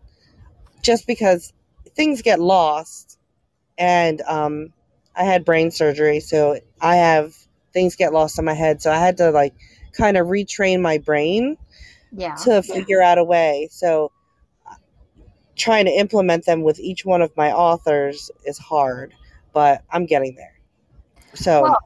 Just 0.83 1.07
because 1.07 1.53
things 1.95 2.23
get 2.23 2.41
lost. 2.41 3.19
And 3.77 4.21
um, 4.23 4.73
I 5.15 5.25
had 5.25 5.45
brain 5.45 5.71
surgery. 5.71 6.21
So 6.21 6.61
I 6.81 6.97
have 6.97 7.35
things 7.73 7.97
get 7.97 8.13
lost 8.13 8.39
in 8.39 8.45
my 8.45 8.55
head. 8.55 8.81
So 8.81 8.91
I 8.91 8.99
had 8.99 9.19
to 9.19 9.31
like 9.31 9.55
kind 9.93 10.17
of 10.17 10.29
retrain 10.29 10.81
my 10.81 10.99
brain 10.99 11.57
yeah, 12.13 12.35
to 12.37 12.63
figure 12.63 13.01
yeah. 13.01 13.13
out 13.13 13.19
a 13.19 13.25
way. 13.25 13.69
So 13.71 14.13
trying 15.61 15.85
to 15.85 15.93
implement 15.93 16.47
them 16.47 16.63
with 16.63 16.81
each 16.81 17.05
one 17.05 17.23
of 17.23 17.37
my 17.37 17.53
authors 17.53 18.31
is 18.45 18.59
hard, 18.59 19.15
but 19.53 19.83
I'm 19.91 20.07
getting 20.07 20.35
there. 20.35 20.59
So 21.35 21.63
Well, 21.63 21.79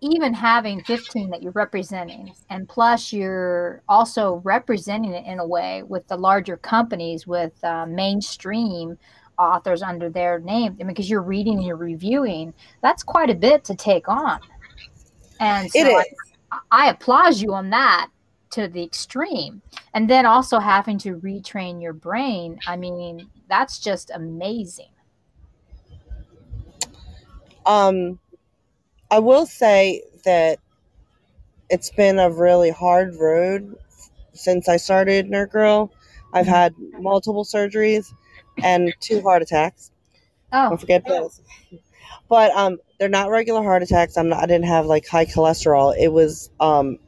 even 0.00 0.34
having 0.34 0.82
15 0.84 1.30
that 1.30 1.42
you're 1.42 1.52
representing 1.52 2.32
and 2.50 2.68
plus 2.68 3.12
you're 3.12 3.82
also 3.88 4.40
representing 4.44 5.12
it 5.12 5.24
in 5.26 5.38
a 5.38 5.46
way 5.46 5.82
with 5.82 6.06
the 6.08 6.16
larger 6.16 6.56
companies 6.56 7.26
with 7.26 7.52
uh, 7.64 7.86
mainstream 7.86 8.98
authors 9.38 9.82
under 9.82 10.08
their 10.08 10.38
name 10.38 10.76
I 10.80 10.84
mean, 10.84 10.88
because 10.88 11.08
you're 11.08 11.22
reading 11.22 11.58
and 11.58 11.66
you're 11.66 11.76
reviewing 11.76 12.52
that's 12.82 13.02
quite 13.02 13.30
a 13.30 13.34
bit 13.34 13.64
to 13.64 13.74
take 13.74 14.08
on 14.08 14.40
and 15.40 15.70
so 15.70 15.78
it 15.78 16.06
I. 16.52 16.58
I 16.70 16.90
applaud 16.90 17.36
you 17.36 17.54
on 17.54 17.70
that 17.70 18.08
to 18.56 18.68
the 18.68 18.82
extreme 18.82 19.62
and 19.94 20.10
then 20.10 20.26
also 20.26 20.58
having 20.58 20.98
to 20.98 21.16
retrain 21.20 21.80
your 21.82 21.92
brain 21.92 22.58
i 22.66 22.76
mean 22.76 23.30
that's 23.48 23.78
just 23.78 24.10
amazing 24.14 24.90
Um, 27.64 28.18
I 29.10 29.18
will 29.18 29.46
say 29.46 30.02
that 30.24 30.58
it's 31.70 31.90
been 31.90 32.18
a 32.18 32.30
really 32.30 32.70
hard 32.70 33.16
road 33.16 33.76
since 34.34 34.68
I 34.68 34.76
started 34.76 35.28
Nerd 35.28 35.50
Girl. 35.50 35.92
I've 36.32 36.46
Mhm. 36.46 36.50
had 36.50 36.74
multiple 37.00 37.44
surgeries 37.44 38.06
and 38.62 38.92
two 39.00 39.22
heart 39.22 39.42
attacks. 39.42 39.90
oh 40.52 40.70
Don't 40.70 40.80
forget 40.80 41.04
those. 41.06 41.40
But 42.28 42.52
um, 42.52 42.78
they're 42.98 43.08
not 43.08 43.30
regular 43.30 43.62
heart 43.62 43.82
attacks. 43.82 44.16
I'm 44.16 44.28
not. 44.28 44.42
I 44.42 44.46
didn't 44.46 44.66
have 44.66 44.86
like 44.86 45.06
high 45.06 45.26
cholesterol. 45.26 45.94
It 45.98 46.08
was 46.08 46.50
um, 46.60 46.98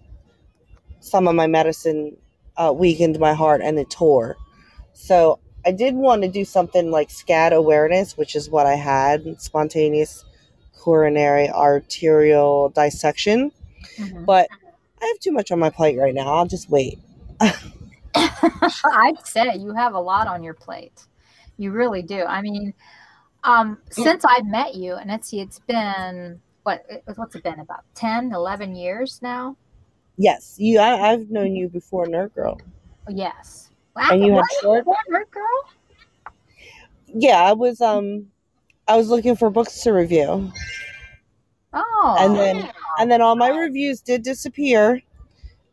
some 1.01 1.29
of 1.29 1.35
my 1.35 1.47
medicine 1.47 2.17
uh, 2.57 2.73
weakened 2.75 3.19
my 3.19 3.33
heart 3.33 3.61
and 3.63 3.79
it 3.79 3.91
tore. 3.91 4.37
So 4.93 5.39
I 5.65 5.73
did 5.73 5.95
want 5.95 6.23
to 6.23 6.29
do 6.29 6.45
something 6.45 6.91
like 6.91 7.09
SCAD 7.09 7.53
awareness, 7.53 8.17
which 8.17 8.35
is 8.35 8.51
what 8.51 8.67
I 8.67 8.75
had 8.75 9.41
spontaneous 9.41 10.25
coronary 10.79 11.49
arterial 11.51 12.71
dissection. 12.71 13.53
mhm. 13.97 14.25
But 14.25 14.49
I 15.01 15.07
have 15.07 15.19
too 15.21 15.33
much 15.33 15.51
on 15.51 15.59
my 15.59 15.71
plate 15.71 15.99
right 15.99 16.15
now. 16.15 16.33
I'll 16.35 16.47
just 16.47 16.71
wait. 16.71 16.99
I'd 18.15 19.25
say 19.25 19.57
you 19.57 19.75
have 19.75 19.95
a 19.95 20.01
lot 20.01 20.27
on 20.27 20.43
your 20.43 20.55
plate. 20.55 21.07
You 21.57 21.71
really 21.73 22.03
do. 22.03 22.25
I 22.25 22.41
mean, 22.43 22.75
um, 23.45 23.79
since 23.91 24.25
I've 24.25 24.47
met 24.47 24.75
you, 24.75 24.95
and 24.95 25.11
let's 25.11 25.29
see, 25.29 25.41
it's 25.41 25.61
been 25.61 26.41
what? 26.63 26.85
What's 27.17 27.35
it 27.35 27.43
been? 27.43 27.61
About 27.61 27.85
10, 27.95 28.33
11 28.33 28.75
years 28.75 29.21
now. 29.23 29.57
Yes, 30.19 30.57
you. 30.59 30.81
I, 30.81 31.13
I've 31.13 31.31
known 31.31 31.55
you 31.55 31.69
before, 31.69 32.07
Nerd 32.07 32.35
Girl. 32.35 32.61
Yes. 33.09 33.71
And 33.97 34.23
you 34.23 34.35
had 34.35 34.45
short. 34.61 34.85
Nerd 34.85 35.31
girl. 35.31 36.35
Yeah, 37.07 37.43
I 37.43 37.53
was. 37.53 37.81
Um, 37.81 38.27
I 38.87 38.97
was 38.97 39.09
looking 39.09 39.37
for 39.37 39.51
books 39.51 39.81
to 39.83 39.93
review. 39.93 40.53
Oh. 41.75 42.17
and 42.19 42.35
then 42.35 42.71
and 42.99 43.11
then 43.11 43.21
all 43.21 43.37
my 43.37 43.51
reviews 43.51 44.01
did 44.01 44.23
disappear 44.23 45.03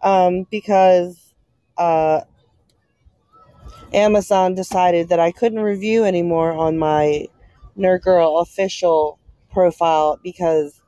um, 0.02 0.46
because 0.52 1.34
uh, 1.78 2.22
Amazon 3.94 4.56
decided 4.56 5.10
that 5.10 5.20
I 5.20 5.32
couldn't 5.32 5.62
review 5.62 6.04
anymore 6.04 6.52
on 6.52 6.78
my 6.78 7.28
Nerd 7.78 8.02
Girl 8.02 8.40
official 8.40 9.20
profile 9.52 10.20
because 10.22 10.82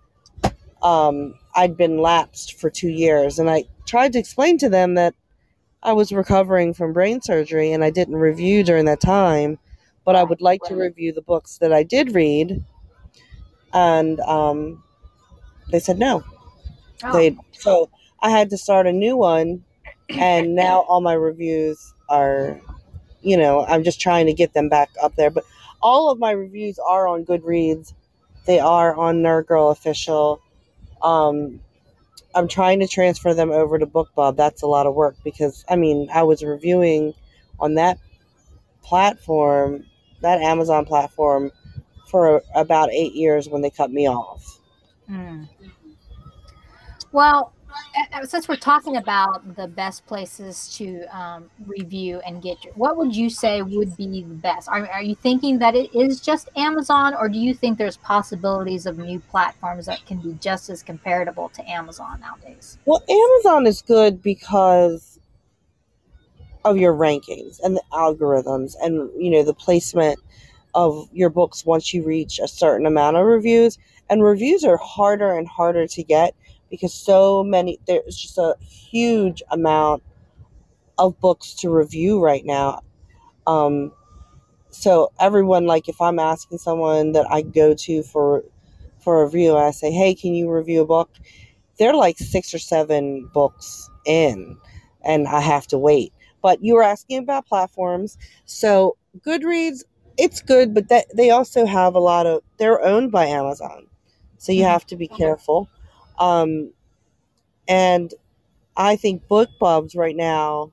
um, 0.82 1.36
I'd 1.58 1.76
been 1.76 1.98
lapsed 1.98 2.54
for 2.60 2.70
two 2.70 2.90
years, 2.90 3.40
and 3.40 3.50
I 3.50 3.66
tried 3.88 4.14
to 4.14 4.20
explain 4.20 4.60
to 4.60 4.70
them 4.70 4.94
that 4.94 5.16
I 5.82 5.94
was 5.94 6.12
recovering 6.12 6.76
from 6.76 6.94
brain 6.94 7.20
surgery 7.22 7.72
and 7.72 7.84
I 7.84 7.90
didn't 7.90 8.18
review 8.18 8.64
during 8.64 8.86
that 8.86 9.02
time, 9.02 9.58
but 10.06 10.16
I 10.16 10.24
would 10.24 10.40
like 10.40 10.62
to 10.66 10.76
review 10.76 11.14
the 11.14 11.22
books 11.22 11.58
that 11.58 11.74
I 11.74 11.82
did 11.82 12.14
read, 12.14 12.64
and 13.74 14.20
um, 14.20 14.84
they 15.72 15.80
said 15.80 15.98
no. 15.98 16.24
Oh. 17.04 17.14
They 17.14 17.36
so 17.54 17.90
I 18.22 18.30
had 18.30 18.52
to 18.52 18.58
start 18.58 18.86
a 18.86 18.94
new 18.94 19.18
one, 19.18 19.64
and 20.10 20.56
now 20.56 20.82
all 20.82 21.02
my 21.02 21.14
reviews 21.14 21.94
are, 22.08 22.62
you 23.22 23.36
know, 23.36 23.66
I'm 23.66 23.84
just 23.84 24.00
trying 24.00 24.28
to 24.28 24.34
get 24.34 24.54
them 24.54 24.70
back 24.70 24.90
up 25.02 25.16
there. 25.16 25.32
But 25.32 25.44
all 25.82 26.12
of 26.12 26.20
my 26.20 26.32
reviews 26.32 26.78
are 26.80 27.08
on 27.08 27.26
Goodreads. 27.26 27.94
They 28.46 28.60
are 28.60 28.96
on 28.96 29.24
Nerd 29.24 29.48
Girl 29.48 29.70
Official. 29.70 30.42
Um, 31.02 31.60
I'm 32.36 32.48
trying 32.48 32.80
to 32.82 32.88
transfer 32.88 33.34
them 33.34 33.52
over 33.52 33.80
to 33.80 33.86
BookBub. 33.86 34.36
That's 34.36 34.62
a 34.62 34.68
lot 34.68 34.86
of 34.86 34.96
work 34.96 35.16
because 35.24 35.66
I 35.68 35.76
mean 35.76 36.10
I 36.14 36.24
was 36.24 36.44
reviewing 36.44 37.14
on 37.60 37.76
that 37.76 37.98
platform, 38.84 39.86
that 40.22 40.42
Amazon 40.42 40.86
platform, 40.86 41.52
for 42.08 42.42
about 42.56 42.92
eight 42.92 43.14
years 43.14 43.50
when 43.50 43.62
they 43.62 43.70
cut 43.70 43.92
me 43.92 44.08
off. 44.08 44.60
Mm. 45.10 45.48
Well, 47.12 47.54
since 48.24 48.48
we're 48.48 48.56
talking 48.56 48.98
about 48.98 49.56
the 49.56 49.68
best 49.68 50.06
places 50.06 50.70
to 50.78 51.04
um, 51.18 51.50
review 51.66 52.22
and 52.26 52.42
get 52.42 52.64
your, 52.64 52.74
what 52.74 52.98
would 52.98 53.16
you 53.16 53.30
say 53.30 53.62
would 53.62 53.96
be 53.98 54.08
the 54.08 54.24
best? 54.24 54.68
Are, 54.68 54.88
are 54.88 55.04
you 55.04 55.16
thinking 55.16 55.60
that 55.60 55.76
it 55.76 55.94
is 55.96 56.20
just 56.20 56.50
Amazon, 56.56 57.14
or 57.14 57.30
do 57.30 57.40
you 57.40 57.54
think 57.54 57.78
there's 57.78 57.98
possibilities 57.98 58.86
of 58.86 58.98
new 58.98 59.20
platforms 59.20 59.86
that 59.86 60.06
can 60.06 60.20
be 60.20 60.34
just 60.34 60.70
as 60.70 60.84
comparable 60.84 61.50
to 61.50 61.70
Amazon 61.70 62.20
nowadays? 62.20 62.78
Well, 62.86 63.04
Amazon 63.10 63.68
is 63.68 63.82
good 63.82 64.22
because 64.22 65.20
of 66.66 66.78
your 66.78 66.94
rankings 66.94 67.60
and 67.64 67.76
the 67.76 67.84
algorithms 67.94 68.76
and 68.82 69.10
you 69.22 69.30
know 69.30 69.44
the 69.44 69.54
placement 69.54 70.20
of 70.76 71.08
your 71.14 71.30
books 71.30 71.66
once 71.66 71.94
you 71.94 72.04
reach 72.04 72.40
a 72.40 72.48
certain 72.48 72.86
amount 72.86 73.16
of 73.16 73.26
reviews 73.26 73.78
and 74.10 74.24
reviews 74.24 74.66
are 74.66 74.78
harder 74.78 75.38
and 75.38 75.48
harder 75.48 75.88
to 75.88 76.04
get 76.04 76.36
because 76.70 76.94
so 76.94 77.44
many 77.44 77.80
there's 77.88 78.16
just 78.18 78.38
a 78.38 78.56
huge 78.62 79.44
amount 79.52 80.04
of 80.98 81.20
books 81.20 81.54
to 81.56 81.70
review 81.70 82.22
right 82.22 82.46
now. 82.46 82.82
Um 83.48 83.92
so 84.72 85.12
everyone 85.20 85.66
like 85.66 85.88
if 85.88 86.02
i'm 86.02 86.20
asking 86.20 86.58
someone 86.58 87.14
that 87.14 87.26
i 87.32 87.42
go 87.42 87.74
to 87.74 88.04
for 88.04 88.44
for 89.00 89.22
a 89.22 89.26
review 89.26 89.56
i 89.56 89.72
say 89.72 89.92
hey 89.92 90.14
can 90.14 90.34
you 90.34 90.52
review 90.52 90.82
a 90.82 90.86
book? 90.86 91.10
They're 91.80 91.94
like 91.96 92.18
six 92.18 92.54
or 92.54 92.60
seven 92.60 93.28
books 93.34 93.90
in 94.06 94.58
and 95.04 95.28
i 95.28 95.40
have 95.40 95.68
to 95.68 95.78
wait. 95.78 96.14
But 96.42 96.64
you 96.64 96.76
were 96.76 96.84
asking 96.84 97.20
about 97.20 97.48
platforms. 97.48 98.18
So 98.46 98.98
goodreads 99.26 99.84
it's 100.18 100.42
good 100.42 100.74
but 100.74 100.90
that 100.90 101.06
they 101.16 101.30
also 101.30 101.66
have 101.66 101.96
a 101.96 102.00
lot 102.00 102.26
of 102.26 102.42
they're 102.58 102.84
owned 102.84 103.12
by 103.12 103.26
amazon. 103.28 103.88
So 104.38 104.52
you 104.52 104.64
Mhm. 104.64 104.68
have 104.68 104.86
to 104.88 104.96
be 104.96 105.08
careful 105.08 105.70
um, 106.20 106.72
and 107.68 108.14
i 108.76 108.96
think 108.96 109.28
bookbubs 109.28 109.96
right 109.96 110.16
now 110.16 110.72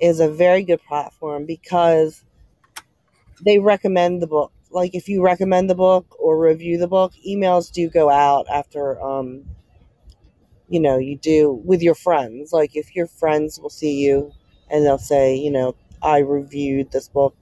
is 0.00 0.20
a 0.20 0.28
very 0.28 0.62
good 0.64 0.80
platform 0.88 1.46
because 1.46 2.24
they 3.44 3.58
recommend 3.58 4.22
the 4.22 4.26
book. 4.26 4.52
Like 4.70 4.94
if 4.94 5.08
you 5.08 5.22
recommend 5.22 5.68
the 5.68 5.74
book 5.74 6.06
or 6.18 6.38
review 6.38 6.78
the 6.78 6.88
book 6.88 7.12
emails 7.26 7.70
do 7.70 7.88
go 7.90 8.08
out 8.10 8.46
after 8.50 9.00
um, 9.02 9.44
you 10.68 10.80
know 10.80 10.98
you 10.98 11.16
do 11.16 11.60
with 11.64 11.82
your 11.82 11.94
friends. 11.94 12.52
Like 12.52 12.74
if 12.74 12.94
your 12.96 13.06
friends 13.06 13.60
will 13.60 13.70
see 13.70 14.00
you 14.00 14.32
and 14.70 14.84
they'll 14.84 14.98
say 14.98 15.36
you 15.36 15.50
know 15.50 15.74
i 16.02 16.18
reviewed 16.18 16.90
this 16.90 17.08
book 17.08 17.36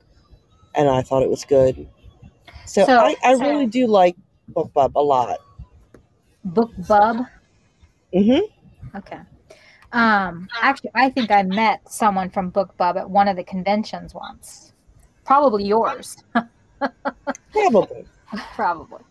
and 0.75 0.89
i 0.89 1.03
thought 1.03 1.23
it 1.23 1.31
was 1.31 1.45
good. 1.45 1.89
So, 2.67 2.85
So- 2.87 2.99
I, 2.99 3.17
I 3.25 3.33
really 3.33 3.67
do 3.67 3.87
like 3.87 4.17
bookbub 4.53 4.93
a 4.95 5.01
lot. 5.01 5.39
BookBub. 6.47 7.27
Hmm 8.13 8.39
Okay. 8.95 9.21
Um, 9.93 10.49
actually, 10.61 10.91
I 10.95 11.11
think 11.11 11.31
I 11.31 11.43
met 11.43 11.91
someone 11.91 12.31
from 12.31 12.53
BookBub 12.53 12.97
at 12.97 13.11
one 13.11 13.29
of 13.29 13.37
the 13.37 13.45
conventions 13.45 14.15
once. 14.15 14.73
Probably 15.25 15.65
yours. 15.65 16.17
probably 17.53 18.07
Probably. 18.55 19.03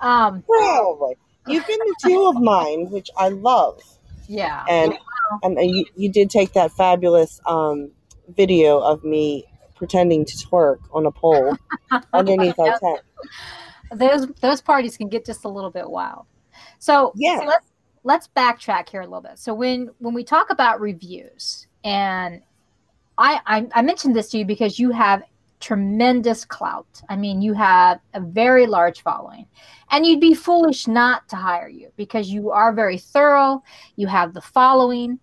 Um, 0.00 0.42
probably 0.42 1.14
you've 1.46 1.66
been 1.66 1.78
to 1.78 1.94
two 2.04 2.26
of 2.26 2.42
mine 2.42 2.90
which 2.90 3.08
i 3.16 3.28
love 3.28 3.80
yeah. 4.26 4.64
and 4.68 4.92
and 5.42 5.56
you, 5.60 5.84
you 5.94 6.10
did 6.10 6.28
take 6.28 6.52
that 6.54 6.72
fabulous 6.72 7.40
um, 7.46 7.90
video 8.36 8.80
of 8.80 9.04
me 9.04 9.44
pretending 9.76 10.24
to 10.24 10.36
twerk 10.36 10.78
on 10.92 11.06
a 11.06 11.10
pole 11.12 11.56
underneath 12.12 12.58
our 12.58 12.78
tent 12.78 13.00
those 13.92 14.26
those 14.40 14.60
parties 14.60 14.96
can 14.96 15.08
get 15.08 15.24
just 15.24 15.44
a 15.44 15.48
little 15.48 15.70
bit 15.70 15.88
wild. 15.88 16.26
So 16.78 17.12
Yeah. 17.14 17.40
so 17.40 17.44
let's 17.46 17.66
let's 18.06 18.28
backtrack 18.28 18.88
here 18.88 19.02
a 19.02 19.04
little 19.04 19.20
bit. 19.20 19.38
So 19.38 19.52
when 19.52 19.90
when 19.98 20.14
we 20.14 20.24
talk 20.24 20.50
about 20.50 20.80
reviews, 20.80 21.66
and 21.84 22.42
I 23.18 23.40
I, 23.46 23.68
I 23.74 23.82
mentioned 23.82 24.16
this 24.16 24.30
to 24.30 24.38
you 24.38 24.44
because 24.44 24.78
you 24.78 24.90
have 24.90 25.22
tremendous 25.60 26.44
clout. 26.44 27.02
I 27.08 27.16
mean, 27.16 27.42
you 27.42 27.52
have 27.54 28.00
a 28.14 28.20
very 28.20 28.66
large 28.66 29.02
following, 29.02 29.46
and 29.90 30.06
you'd 30.06 30.20
be 30.20 30.34
foolish 30.34 30.86
not 30.86 31.28
to 31.30 31.36
hire 31.36 31.68
you 31.68 31.90
because 31.96 32.30
you 32.30 32.50
are 32.50 32.72
very 32.72 32.98
thorough. 32.98 33.62
You 33.96 34.06
have 34.06 34.32
the 34.32 34.40
following. 34.40 35.18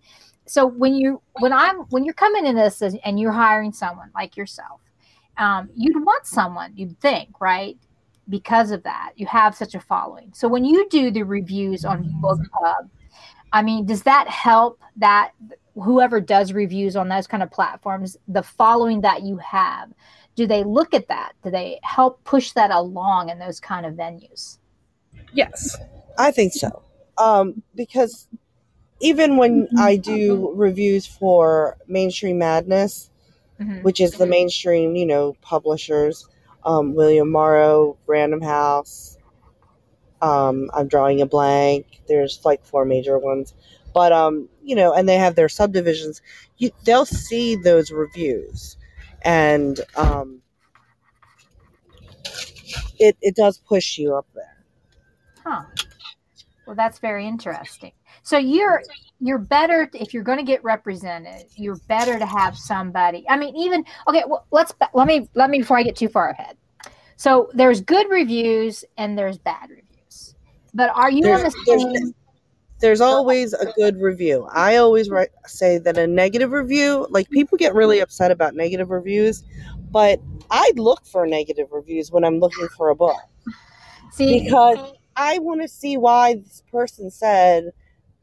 So 0.46 0.66
when 0.66 0.94
you 0.94 1.22
when 1.40 1.52
I'm 1.52 1.78
when 1.90 2.04
you're 2.04 2.14
coming 2.14 2.46
in 2.46 2.54
this 2.54 2.82
and 2.82 3.18
you're 3.18 3.32
hiring 3.32 3.72
someone 3.72 4.10
like 4.14 4.36
yourself 4.36 4.80
um, 5.36 5.70
you'd 5.74 6.04
want 6.04 6.26
someone, 6.26 6.72
you'd 6.76 6.98
think, 7.00 7.40
right? 7.40 7.76
Because 8.28 8.70
of 8.70 8.82
that, 8.84 9.12
you 9.16 9.26
have 9.26 9.54
such 9.54 9.74
a 9.74 9.80
following. 9.80 10.32
So 10.34 10.48
when 10.48 10.64
you 10.64 10.88
do 10.88 11.10
the 11.10 11.22
reviews 11.22 11.84
on 11.84 12.04
BookBub, 12.22 12.88
I 13.52 13.62
mean, 13.62 13.86
does 13.86 14.02
that 14.04 14.28
help 14.28 14.80
that 14.96 15.32
whoever 15.74 16.20
does 16.20 16.52
reviews 16.52 16.96
on 16.96 17.08
those 17.08 17.26
kind 17.26 17.42
of 17.42 17.50
platforms, 17.50 18.16
the 18.28 18.42
following 18.42 19.00
that 19.02 19.22
you 19.22 19.36
have, 19.38 19.92
do 20.36 20.46
they 20.46 20.64
look 20.64 20.94
at 20.94 21.08
that? 21.08 21.32
Do 21.42 21.50
they 21.50 21.78
help 21.82 22.22
push 22.24 22.52
that 22.52 22.70
along 22.70 23.28
in 23.28 23.38
those 23.38 23.60
kind 23.60 23.86
of 23.86 23.94
venues? 23.94 24.58
Yes, 25.32 25.76
I 26.18 26.30
think 26.30 26.52
so. 26.52 26.82
Um, 27.18 27.62
because 27.74 28.26
even 29.00 29.36
when 29.36 29.68
I 29.78 29.96
do 29.96 30.52
reviews 30.54 31.06
for 31.06 31.76
Mainstream 31.86 32.38
Madness, 32.38 33.10
mm-hmm. 33.60 33.82
which 33.82 34.00
is 34.00 34.12
the 34.12 34.26
mainstream, 34.26 34.96
you 34.96 35.06
know, 35.06 35.36
publishers, 35.40 36.28
um, 36.64 36.94
William 36.94 37.30
Morrow, 37.30 37.96
Random 38.06 38.40
House. 38.40 39.18
Um, 40.22 40.70
I'm 40.72 40.88
drawing 40.88 41.20
a 41.20 41.26
blank. 41.26 42.00
There's 42.08 42.40
like 42.44 42.64
four 42.64 42.84
major 42.84 43.18
ones, 43.18 43.54
but 43.92 44.12
um, 44.12 44.48
you 44.62 44.74
know, 44.74 44.94
and 44.94 45.08
they 45.08 45.16
have 45.16 45.34
their 45.34 45.48
subdivisions. 45.48 46.22
You, 46.56 46.70
they'll 46.84 47.04
see 47.04 47.56
those 47.56 47.90
reviews, 47.90 48.76
and 49.22 49.80
um, 49.96 50.40
it 52.98 53.16
it 53.20 53.36
does 53.36 53.58
push 53.58 53.98
you 53.98 54.14
up 54.14 54.26
there. 54.34 54.56
Huh. 55.44 55.64
Well, 56.66 56.76
that's 56.76 56.98
very 56.98 57.26
interesting. 57.26 57.92
So 58.24 58.38
you're 58.38 58.82
you're 59.20 59.38
better 59.38 59.88
if 59.94 60.12
you're 60.12 60.24
going 60.24 60.38
to 60.38 60.44
get 60.44 60.64
represented. 60.64 61.46
You're 61.56 61.78
better 61.88 62.18
to 62.18 62.26
have 62.26 62.58
somebody. 62.58 63.24
I 63.28 63.36
mean, 63.36 63.54
even 63.54 63.84
okay. 64.08 64.24
Well, 64.26 64.46
let's 64.50 64.72
let 64.94 65.06
me 65.06 65.28
let 65.34 65.50
me 65.50 65.58
before 65.58 65.78
I 65.78 65.82
get 65.82 65.94
too 65.94 66.08
far 66.08 66.30
ahead. 66.30 66.56
So 67.16 67.50
there's 67.54 67.80
good 67.80 68.10
reviews 68.10 68.84
and 68.96 69.16
there's 69.16 69.38
bad 69.38 69.70
reviews. 69.70 70.34
But 70.72 70.90
are 70.94 71.10
you 71.10 71.22
there's, 71.22 71.38
on 71.38 71.44
the 71.44 71.90
same? 71.92 72.14
There's, 72.80 73.00
always 73.00 73.54
a 73.54 73.72
good 73.76 73.98
review. 74.00 74.48
I 74.52 74.76
always 74.76 75.08
write, 75.08 75.30
say 75.46 75.78
that 75.78 75.96
a 75.96 76.06
negative 76.06 76.50
review, 76.50 77.06
like 77.08 77.30
people 77.30 77.56
get 77.56 77.72
really 77.72 78.00
upset 78.00 78.30
about 78.30 78.54
negative 78.54 78.90
reviews, 78.90 79.44
but 79.90 80.20
I 80.50 80.72
look 80.74 81.06
for 81.06 81.26
negative 81.26 81.68
reviews 81.70 82.10
when 82.10 82.24
I'm 82.24 82.40
looking 82.40 82.68
for 82.76 82.90
a 82.90 82.96
book. 82.96 83.16
See, 84.12 84.42
because 84.42 84.92
I 85.16 85.38
want 85.38 85.62
to 85.62 85.68
see 85.68 85.96
why 85.96 86.34
this 86.34 86.62
person 86.70 87.10
said 87.10 87.70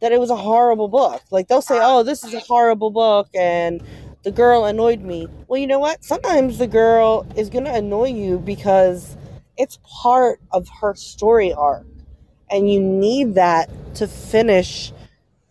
that 0.01 0.11
it 0.11 0.19
was 0.19 0.29
a 0.29 0.35
horrible 0.35 0.87
book. 0.87 1.21
Like 1.31 1.47
they'll 1.47 1.61
say, 1.61 1.79
"Oh, 1.81 2.03
this 2.03 2.23
is 2.23 2.33
a 2.33 2.39
horrible 2.39 2.89
book," 2.89 3.29
and 3.33 3.81
the 4.23 4.31
girl 4.31 4.65
annoyed 4.65 5.01
me. 5.01 5.27
Well, 5.47 5.59
you 5.59 5.67
know 5.67 5.79
what? 5.79 6.03
Sometimes 6.03 6.57
the 6.57 6.67
girl 6.67 7.25
is 7.35 7.49
going 7.49 7.65
to 7.65 7.73
annoy 7.73 8.09
you 8.09 8.39
because 8.39 9.15
it's 9.57 9.79
part 9.83 10.39
of 10.51 10.67
her 10.81 10.93
story 10.95 11.53
arc, 11.53 11.85
and 12.49 12.71
you 12.71 12.79
need 12.79 13.35
that 13.35 13.69
to 13.95 14.07
finish 14.07 14.91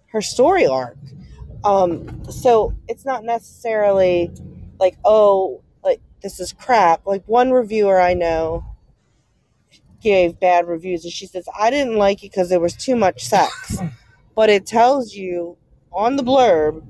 her 0.08 0.20
story 0.20 0.66
arc. 0.66 0.96
Um, 1.64 2.24
so 2.30 2.74
it's 2.88 3.04
not 3.04 3.24
necessarily 3.24 4.30
like, 4.78 4.96
oh, 5.04 5.62
like 5.84 6.00
this 6.22 6.40
is 6.40 6.52
crap. 6.52 7.06
Like 7.06 7.22
one 7.26 7.52
reviewer 7.52 8.00
I 8.00 8.14
know 8.14 8.64
gave 10.02 10.40
bad 10.40 10.66
reviews, 10.66 11.04
and 11.04 11.12
she 11.12 11.26
says 11.26 11.46
I 11.56 11.70
didn't 11.70 11.96
like 11.96 12.24
it 12.24 12.32
because 12.32 12.48
there 12.48 12.60
was 12.60 12.74
too 12.74 12.96
much 12.96 13.24
sex 13.24 13.78
but 14.34 14.50
it 14.50 14.66
tells 14.66 15.14
you 15.14 15.56
on 15.92 16.16
the 16.16 16.22
blurb 16.22 16.84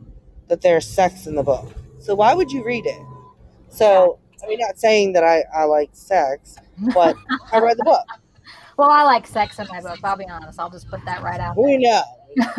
that 0.49 0.61
there's 0.61 0.87
sex 0.87 1.27
in 1.27 1.35
the 1.35 1.43
book. 1.43 1.73
So 2.01 2.15
why 2.15 2.35
would 2.35 2.51
you 2.51 2.65
read 2.65 2.87
it? 2.87 3.03
So 3.69 4.19
I 4.43 4.47
mean, 4.47 4.59
not 4.59 4.79
saying 4.79 5.13
that 5.15 5.25
I, 5.25 5.45
I 5.55 5.65
like 5.65 5.91
sex, 5.93 6.57
but 6.95 7.17
I 7.53 7.61
read 7.61 7.77
the 7.77 7.85
book. 7.85 8.05
Well, 8.77 8.91
I 8.91 9.03
like 9.03 9.27
sex 9.27 9.59
in 9.59 9.67
my 9.69 9.83
book. 9.83 9.99
I'll 10.03 10.17
be 10.17 10.27
honest. 10.27 10.59
I'll 10.59 10.71
just 10.71 10.89
put 10.89 11.05
that 11.05 11.23
right 11.23 11.39
out. 11.39 11.55
We 11.55 11.77
know. 11.77 12.03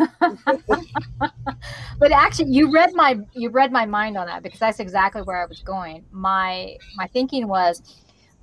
but 1.98 2.12
actually, 2.12 2.52
you 2.52 2.72
read 2.72 2.94
my 2.94 3.18
you 3.32 3.50
read 3.50 3.72
my 3.72 3.86
mind 3.86 4.16
on 4.16 4.28
that 4.28 4.44
because 4.44 4.60
that's 4.60 4.78
exactly 4.78 5.22
where 5.22 5.42
I 5.42 5.46
was 5.46 5.62
going. 5.62 6.04
My 6.12 6.76
my 6.94 7.08
thinking 7.08 7.48
was 7.48 7.82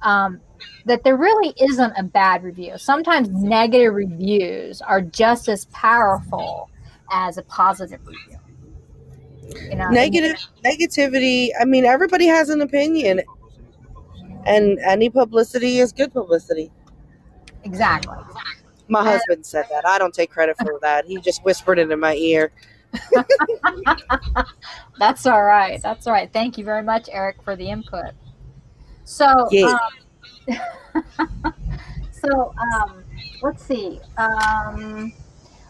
um, 0.01 0.39
that 0.85 1.03
there 1.03 1.17
really 1.17 1.53
isn't 1.61 1.93
a 1.97 2.03
bad 2.03 2.43
review. 2.43 2.77
Sometimes 2.77 3.29
negative 3.29 3.93
reviews 3.93 4.81
are 4.81 5.01
just 5.01 5.47
as 5.47 5.65
powerful 5.65 6.69
as 7.11 7.37
a 7.37 7.43
positive 7.43 7.99
review. 8.05 8.37
You 9.69 9.75
know, 9.75 9.89
negative 9.89 10.37
negativity. 10.63 11.49
I 11.59 11.65
mean, 11.65 11.85
everybody 11.85 12.27
has 12.27 12.49
an 12.49 12.61
opinion, 12.61 13.21
and 14.45 14.79
any 14.79 15.09
publicity 15.09 15.79
is 15.79 15.91
good 15.91 16.13
publicity. 16.13 16.71
Exactly. 17.63 18.15
My 18.87 18.99
and, 18.99 19.09
husband 19.09 19.45
said 19.45 19.65
that. 19.71 19.87
I 19.87 19.97
don't 19.97 20.13
take 20.13 20.29
credit 20.29 20.57
for 20.57 20.79
that. 20.81 21.05
He 21.05 21.19
just 21.21 21.43
whispered 21.43 21.79
it 21.79 21.89
in 21.89 21.99
my 21.99 22.15
ear. 22.15 22.51
That's 24.99 25.25
all 25.25 25.43
right. 25.43 25.81
That's 25.81 26.07
all 26.07 26.13
right. 26.13 26.31
Thank 26.31 26.57
you 26.57 26.63
very 26.63 26.83
much, 26.83 27.09
Eric, 27.11 27.41
for 27.43 27.55
the 27.55 27.69
input. 27.69 28.11
So, 29.09 29.47
yeah. 29.49 29.75
um, 30.47 30.57
so 32.11 32.53
um, 32.75 33.03
let's 33.41 33.65
see. 33.65 33.99
Um, 34.19 35.11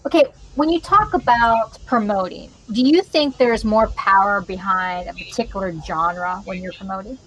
okay, 0.06 0.26
when 0.56 0.68
you 0.68 0.82
talk 0.82 1.14
about 1.14 1.80
promoting, 1.86 2.52
do 2.74 2.82
you 2.82 3.02
think 3.02 3.38
there's 3.38 3.64
more 3.64 3.88
power 3.92 4.42
behind 4.42 5.08
a 5.08 5.14
particular 5.14 5.74
genre 5.88 6.42
when 6.44 6.62
you're 6.62 6.74
promoting? 6.74 7.18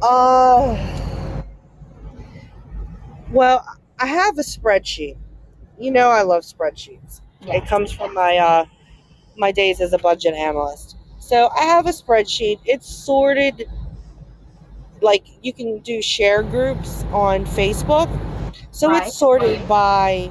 Uh, 0.00 0.78
well, 3.30 3.66
I 3.98 4.06
have 4.06 4.38
a 4.38 4.42
spreadsheet. 4.42 5.18
You 5.78 5.90
know, 5.90 6.08
I 6.08 6.22
love 6.22 6.42
spreadsheets. 6.42 7.20
Yes. 7.42 7.62
It 7.62 7.66
comes 7.66 7.92
from 7.92 8.14
my 8.14 8.38
uh, 8.38 8.64
my 9.36 9.52
days 9.52 9.82
as 9.82 9.92
a 9.92 9.98
budget 9.98 10.32
analyst. 10.32 10.93
So 11.24 11.48
I 11.56 11.62
have 11.62 11.86
a 11.86 11.90
spreadsheet. 11.90 12.60
It's 12.66 12.86
sorted 12.86 13.66
like 15.00 15.24
you 15.40 15.54
can 15.54 15.78
do 15.78 16.02
share 16.02 16.42
groups 16.42 17.02
on 17.12 17.46
Facebook. 17.46 18.10
So 18.72 18.90
right. 18.90 19.06
it's 19.06 19.16
sorted 19.16 19.66
by, 19.66 20.30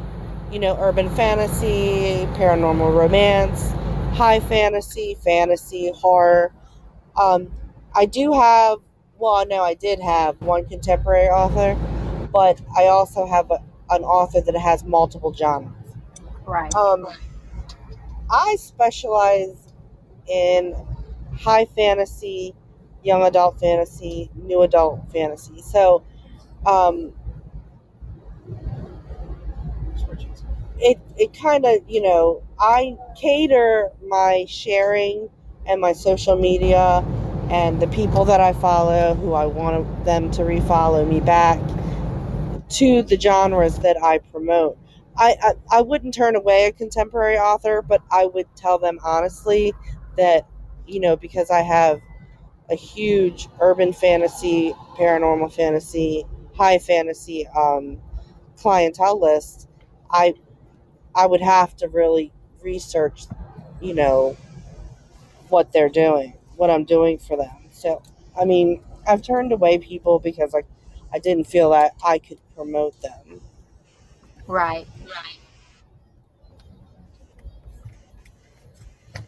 you 0.52 0.60
know, 0.60 0.78
urban 0.80 1.10
fantasy, 1.16 2.28
paranormal 2.36 2.96
romance, 2.96 3.72
high 4.16 4.40
fantasy, 4.40 5.18
fantasy, 5.24 5.92
horror. 5.96 6.54
Um, 7.20 7.52
I 7.96 8.06
do 8.06 8.32
have, 8.32 8.78
well, 9.18 9.48
no, 9.48 9.64
I 9.64 9.74
did 9.74 10.00
have 10.00 10.40
one 10.44 10.68
contemporary 10.68 11.28
author, 11.28 11.76
but 12.32 12.62
I 12.78 12.86
also 12.86 13.26
have 13.26 13.50
a, 13.50 13.58
an 13.90 14.04
author 14.04 14.42
that 14.42 14.56
has 14.56 14.84
multiple 14.84 15.34
genres. 15.34 15.74
Right. 16.46 16.74
Um, 16.76 17.08
I 18.30 18.58
specialize 18.60 19.63
in 20.28 20.76
high 21.40 21.66
fantasy, 21.66 22.54
young 23.04 23.24
adult 23.24 23.60
fantasy, 23.60 24.30
new 24.36 24.62
adult 24.62 25.12
fantasy. 25.12 25.62
So, 25.62 26.04
um, 26.66 27.14
it 30.80 30.98
it 31.18 31.34
kind 31.34 31.66
of 31.66 31.78
you 31.88 32.02
know 32.02 32.42
I 32.60 32.98
cater 33.20 33.92
my 34.08 34.46
sharing 34.48 35.30
and 35.66 35.80
my 35.80 35.94
social 35.94 36.36
media 36.36 37.04
and 37.50 37.82
the 37.82 37.88
people 37.88 38.26
that 38.26 38.40
I 38.42 38.54
follow 38.54 39.14
who 39.16 39.34
I 39.34 39.46
want 39.46 40.06
them 40.06 40.32
to 40.32 40.42
refollow 40.42 41.08
me 41.08 41.20
back 41.20 41.60
to 42.70 43.04
the 43.04 43.20
genres 43.20 43.80
that 43.80 44.02
I 44.02 44.18
promote. 44.20 44.78
I, 45.16 45.36
I, 45.42 45.78
I 45.78 45.82
wouldn't 45.82 46.14
turn 46.14 46.36
away 46.36 46.66
a 46.66 46.72
contemporary 46.72 47.38
author, 47.38 47.82
but 47.82 48.02
I 48.12 48.26
would 48.26 48.48
tell 48.56 48.80
them 48.80 49.00
honestly 49.04 49.74
that 50.18 50.46
you 50.88 51.00
know, 51.00 51.16
because 51.16 51.50
I 51.50 51.62
have 51.62 52.02
a 52.70 52.76
huge 52.76 53.48
urban 53.60 53.94
fantasy, 53.94 54.74
paranormal 54.98 55.54
fantasy, 55.54 56.26
high 56.56 56.80
fantasy 56.80 57.48
um, 57.48 58.00
clientele 58.58 59.20
list, 59.20 59.68
I 60.12 60.36
I 61.16 61.26
would 61.26 61.42
have 61.42 61.76
to 61.78 61.88
really 61.88 62.32
research, 62.62 63.26
you 63.82 63.94
know, 63.94 64.38
what 65.50 65.72
they're 65.72 65.90
doing, 65.90 66.34
what 66.56 66.70
I'm 66.70 66.86
doing 66.86 67.18
for 67.18 67.38
them. 67.38 67.70
So, 67.72 68.02
I 68.40 68.46
mean, 68.46 68.82
I've 69.08 69.22
turned 69.22 69.52
away 69.52 69.78
people 69.78 70.20
because 70.20 70.56
I 70.56 70.64
I 71.14 71.20
didn't 71.20 71.46
feel 71.46 71.70
that 71.72 71.94
I 72.04 72.18
could 72.18 72.40
promote 72.56 73.00
them. 73.02 73.42
Right. 74.48 74.88
Right. 75.06 75.38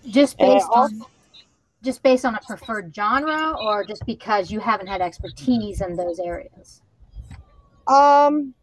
Just 0.09 0.37
based 0.37 0.67
on 0.73 1.01
just 1.83 2.01
based 2.01 2.25
on 2.25 2.35
a 2.35 2.39
preferred 2.47 2.93
genre 2.95 3.55
or 3.61 3.85
just 3.85 4.05
because 4.05 4.51
you 4.51 4.59
haven't 4.59 4.87
had 4.87 5.01
expertise 5.01 5.81
in 5.81 5.95
those 5.95 6.19
areas? 6.19 6.81
Um, 7.87 8.55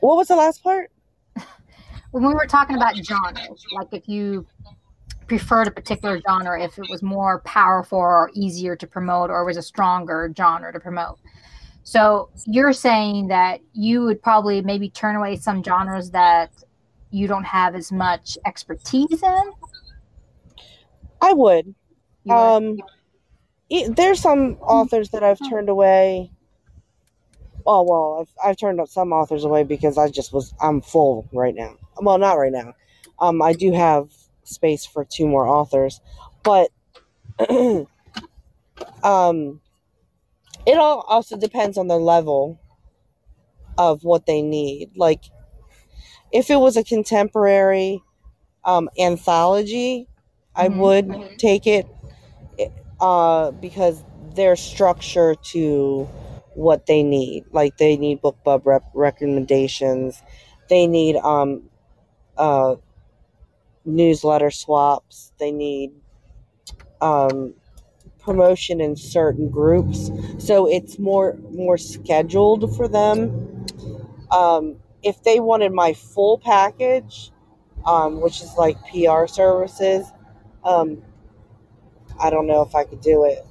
what 0.00 0.16
was 0.16 0.28
the 0.28 0.36
last 0.36 0.62
part? 0.62 0.90
when 2.10 2.26
we 2.26 2.32
were 2.32 2.46
talking 2.46 2.76
about 2.76 2.96
genres, 2.96 3.64
like 3.72 3.88
if 3.92 4.08
you 4.08 4.46
preferred 5.28 5.66
a 5.66 5.70
particular 5.70 6.20
genre 6.26 6.62
if 6.62 6.78
it 6.78 6.86
was 6.88 7.02
more 7.02 7.40
powerful 7.40 7.98
or 7.98 8.30
easier 8.34 8.74
to 8.74 8.86
promote 8.86 9.28
or 9.28 9.44
was 9.44 9.58
a 9.58 9.62
stronger 9.62 10.32
genre 10.36 10.72
to 10.72 10.80
promote. 10.80 11.18
So 11.84 12.30
you're 12.46 12.72
saying 12.72 13.28
that 13.28 13.60
you 13.74 14.02
would 14.02 14.22
probably 14.22 14.62
maybe 14.62 14.88
turn 14.88 15.16
away 15.16 15.36
some 15.36 15.62
genres 15.62 16.10
that 16.10 16.50
you 17.10 17.26
don't 17.26 17.44
have 17.44 17.74
as 17.74 17.92
much 17.92 18.36
expertise 18.46 19.22
in? 19.22 19.52
I 21.20 21.32
would. 21.32 21.74
Um, 22.30 22.78
there's 23.90 24.20
some 24.20 24.56
authors 24.60 25.10
that 25.10 25.22
I've 25.22 25.40
turned 25.48 25.68
away. 25.68 26.30
Oh 27.66 27.82
well, 27.82 28.20
I've, 28.20 28.50
I've 28.50 28.56
turned 28.56 28.80
up 28.80 28.88
some 28.88 29.12
authors 29.12 29.44
away 29.44 29.62
because 29.64 29.98
I 29.98 30.08
just 30.08 30.32
was 30.32 30.54
I'm 30.60 30.80
full 30.80 31.28
right 31.32 31.54
now. 31.54 31.76
Well, 32.00 32.18
not 32.18 32.34
right 32.34 32.52
now. 32.52 32.74
Um, 33.18 33.42
I 33.42 33.52
do 33.52 33.72
have 33.72 34.10
space 34.44 34.86
for 34.86 35.04
two 35.04 35.26
more 35.26 35.46
authors, 35.46 36.00
but 36.42 36.70
um, 39.02 39.60
it 40.66 40.78
all 40.78 41.00
also 41.08 41.36
depends 41.36 41.76
on 41.78 41.88
the 41.88 41.98
level 41.98 42.60
of 43.76 44.04
what 44.04 44.26
they 44.26 44.42
need. 44.42 44.90
Like, 44.96 45.24
if 46.32 46.50
it 46.50 46.56
was 46.56 46.76
a 46.76 46.84
contemporary 46.84 48.02
um, 48.64 48.88
anthology, 48.98 50.08
I 50.58 50.68
mm-hmm. 50.68 50.80
would 50.80 51.38
take 51.38 51.66
it 51.66 51.86
uh, 53.00 53.52
because 53.52 54.04
their 54.34 54.56
structure 54.56 55.34
to 55.52 56.08
what 56.54 56.86
they 56.86 57.02
need. 57.02 57.44
Like 57.52 57.76
they 57.76 57.96
need 57.96 58.20
BookBub 58.20 58.66
rep- 58.66 58.90
recommendations, 58.92 60.20
they 60.68 60.86
need 60.86 61.16
um, 61.16 61.70
uh, 62.36 62.74
newsletter 63.84 64.50
swaps, 64.50 65.32
they 65.38 65.52
need 65.52 65.92
um, 67.00 67.54
promotion 68.18 68.80
in 68.80 68.96
certain 68.96 69.48
groups. 69.48 70.10
So 70.38 70.68
it's 70.68 70.98
more 70.98 71.38
more 71.52 71.78
scheduled 71.78 72.76
for 72.76 72.88
them. 72.88 73.66
Um, 74.32 74.76
if 75.02 75.22
they 75.22 75.38
wanted 75.38 75.72
my 75.72 75.94
full 75.94 76.38
package, 76.38 77.30
um, 77.86 78.20
which 78.20 78.42
is 78.42 78.52
like 78.58 78.76
PR 78.90 79.26
services, 79.26 80.10
um, 80.68 81.02
I 82.20 82.30
don't 82.30 82.46
know 82.46 82.62
if 82.62 82.74
I 82.74 82.84
could 82.84 83.00
do 83.00 83.24
it 83.24 83.44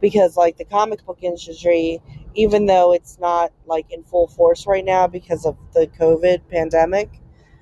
because 0.00 0.36
like 0.36 0.56
the 0.56 0.64
comic 0.64 1.04
book 1.04 1.18
industry, 1.22 2.00
even 2.34 2.66
though 2.66 2.92
it's 2.92 3.18
not 3.18 3.52
like 3.66 3.86
in 3.90 4.02
full 4.04 4.28
force 4.28 4.66
right 4.66 4.84
now 4.84 5.06
because 5.06 5.44
of 5.44 5.56
the 5.74 5.86
COVID 5.98 6.48
pandemic, 6.48 7.10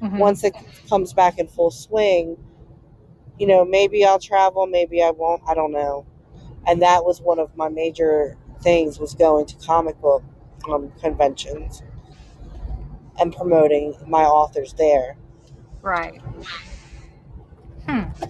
mm-hmm. 0.03 0.19
once 0.19 0.45
it 0.45 0.55
comes 0.89 1.13
back 1.13 1.39
in 1.39 1.47
full 1.47 1.71
swing, 1.71 2.37
you 3.39 3.47
know, 3.47 3.65
maybe 3.65 4.05
I'll 4.05 4.19
travel, 4.19 4.67
maybe 4.67 5.03
I 5.03 5.11
won't, 5.11 5.43
I 5.47 5.55
don't 5.55 5.73
know. 5.73 6.07
And 6.67 6.83
that 6.83 7.05
was 7.05 7.21
one 7.21 7.39
of 7.39 7.57
my 7.57 7.69
major 7.69 8.37
things 8.63 8.99
was 8.99 9.15
going 9.15 9.47
to 9.47 9.57
comic 9.57 9.99
book 10.01 10.23
um, 10.71 10.93
conventions 11.01 11.83
and 13.19 13.35
promoting 13.35 13.97
my 14.07 14.25
authors 14.25 14.75
there. 14.75 15.17
Right. 15.83 16.21
Hmm. 17.91 18.25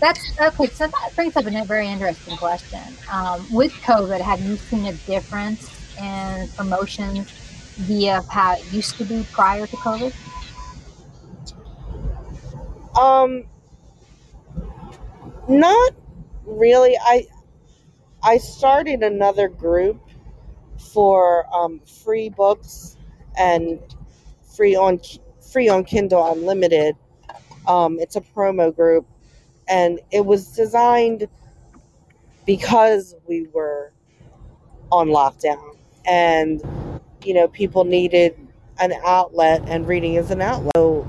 That's 0.00 0.38
okay. 0.38 0.66
So 0.66 0.86
that 0.86 1.12
brings 1.16 1.36
up 1.36 1.46
a 1.46 1.64
very 1.64 1.88
interesting 1.88 2.36
question. 2.36 2.80
Um, 3.10 3.46
with 3.52 3.72
COVID, 3.72 4.20
have 4.20 4.40
you 4.40 4.56
seen 4.56 4.86
a 4.86 4.92
difference 4.92 5.68
in 5.98 6.48
promotions 6.56 7.30
via 7.78 8.22
how 8.30 8.54
it 8.54 8.72
used 8.72 8.96
to 8.98 9.04
be 9.04 9.26
prior 9.32 9.66
to 9.66 9.76
COVID? 9.76 10.14
Um, 12.98 13.44
not 15.48 15.92
really. 16.44 16.96
I 17.00 17.26
I 18.22 18.38
started 18.38 19.02
another 19.02 19.48
group 19.48 20.00
for 20.92 21.46
um, 21.54 21.80
free 22.04 22.28
books 22.28 22.96
and 23.38 23.80
free 24.54 24.76
on 24.76 25.00
free 25.40 25.68
on 25.68 25.84
Kindle 25.84 26.30
Unlimited. 26.32 26.94
Um, 27.66 27.98
it's 28.00 28.16
a 28.16 28.20
promo 28.20 28.74
group 28.74 29.06
and 29.68 30.00
it 30.10 30.24
was 30.24 30.48
designed 30.48 31.28
because 32.46 33.14
we 33.26 33.46
were 33.52 33.92
on 34.90 35.08
lockdown. 35.08 35.76
And 36.06 36.62
you 37.24 37.34
know 37.34 37.48
people 37.48 37.84
needed 37.84 38.36
an 38.80 38.92
outlet 39.04 39.62
and 39.66 39.86
reading 39.86 40.14
is 40.14 40.30
an 40.30 40.40
outlet. 40.40 40.72
So 40.76 41.06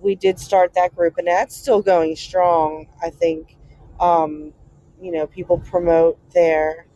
we 0.00 0.14
did 0.14 0.38
start 0.38 0.74
that 0.74 0.94
group 0.94 1.18
and 1.18 1.26
that's 1.26 1.54
still 1.54 1.82
going 1.82 2.16
strong 2.16 2.88
i 3.02 3.10
think. 3.10 3.56
Um, 4.00 4.52
you 5.00 5.12
know 5.12 5.26
people 5.26 5.58
promote 5.58 6.18
there. 6.32 6.86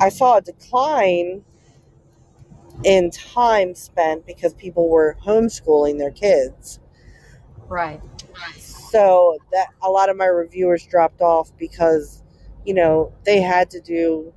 I 0.00 0.08
saw 0.08 0.38
a 0.38 0.40
decline 0.40 1.44
in 2.84 3.10
time 3.10 3.74
spent 3.74 4.26
because 4.26 4.54
people 4.54 4.88
were 4.88 5.16
homeschooling 5.24 5.98
their 5.98 6.10
kids. 6.10 6.80
Right. 7.68 8.00
So 8.58 9.38
that 9.52 9.68
a 9.82 9.90
lot 9.90 10.08
of 10.08 10.16
my 10.16 10.26
reviewers 10.26 10.86
dropped 10.86 11.20
off 11.20 11.50
because 11.58 12.22
you 12.64 12.74
know 12.74 13.12
they 13.24 13.40
had 13.40 13.70
to 13.70 13.80
do 13.80 14.32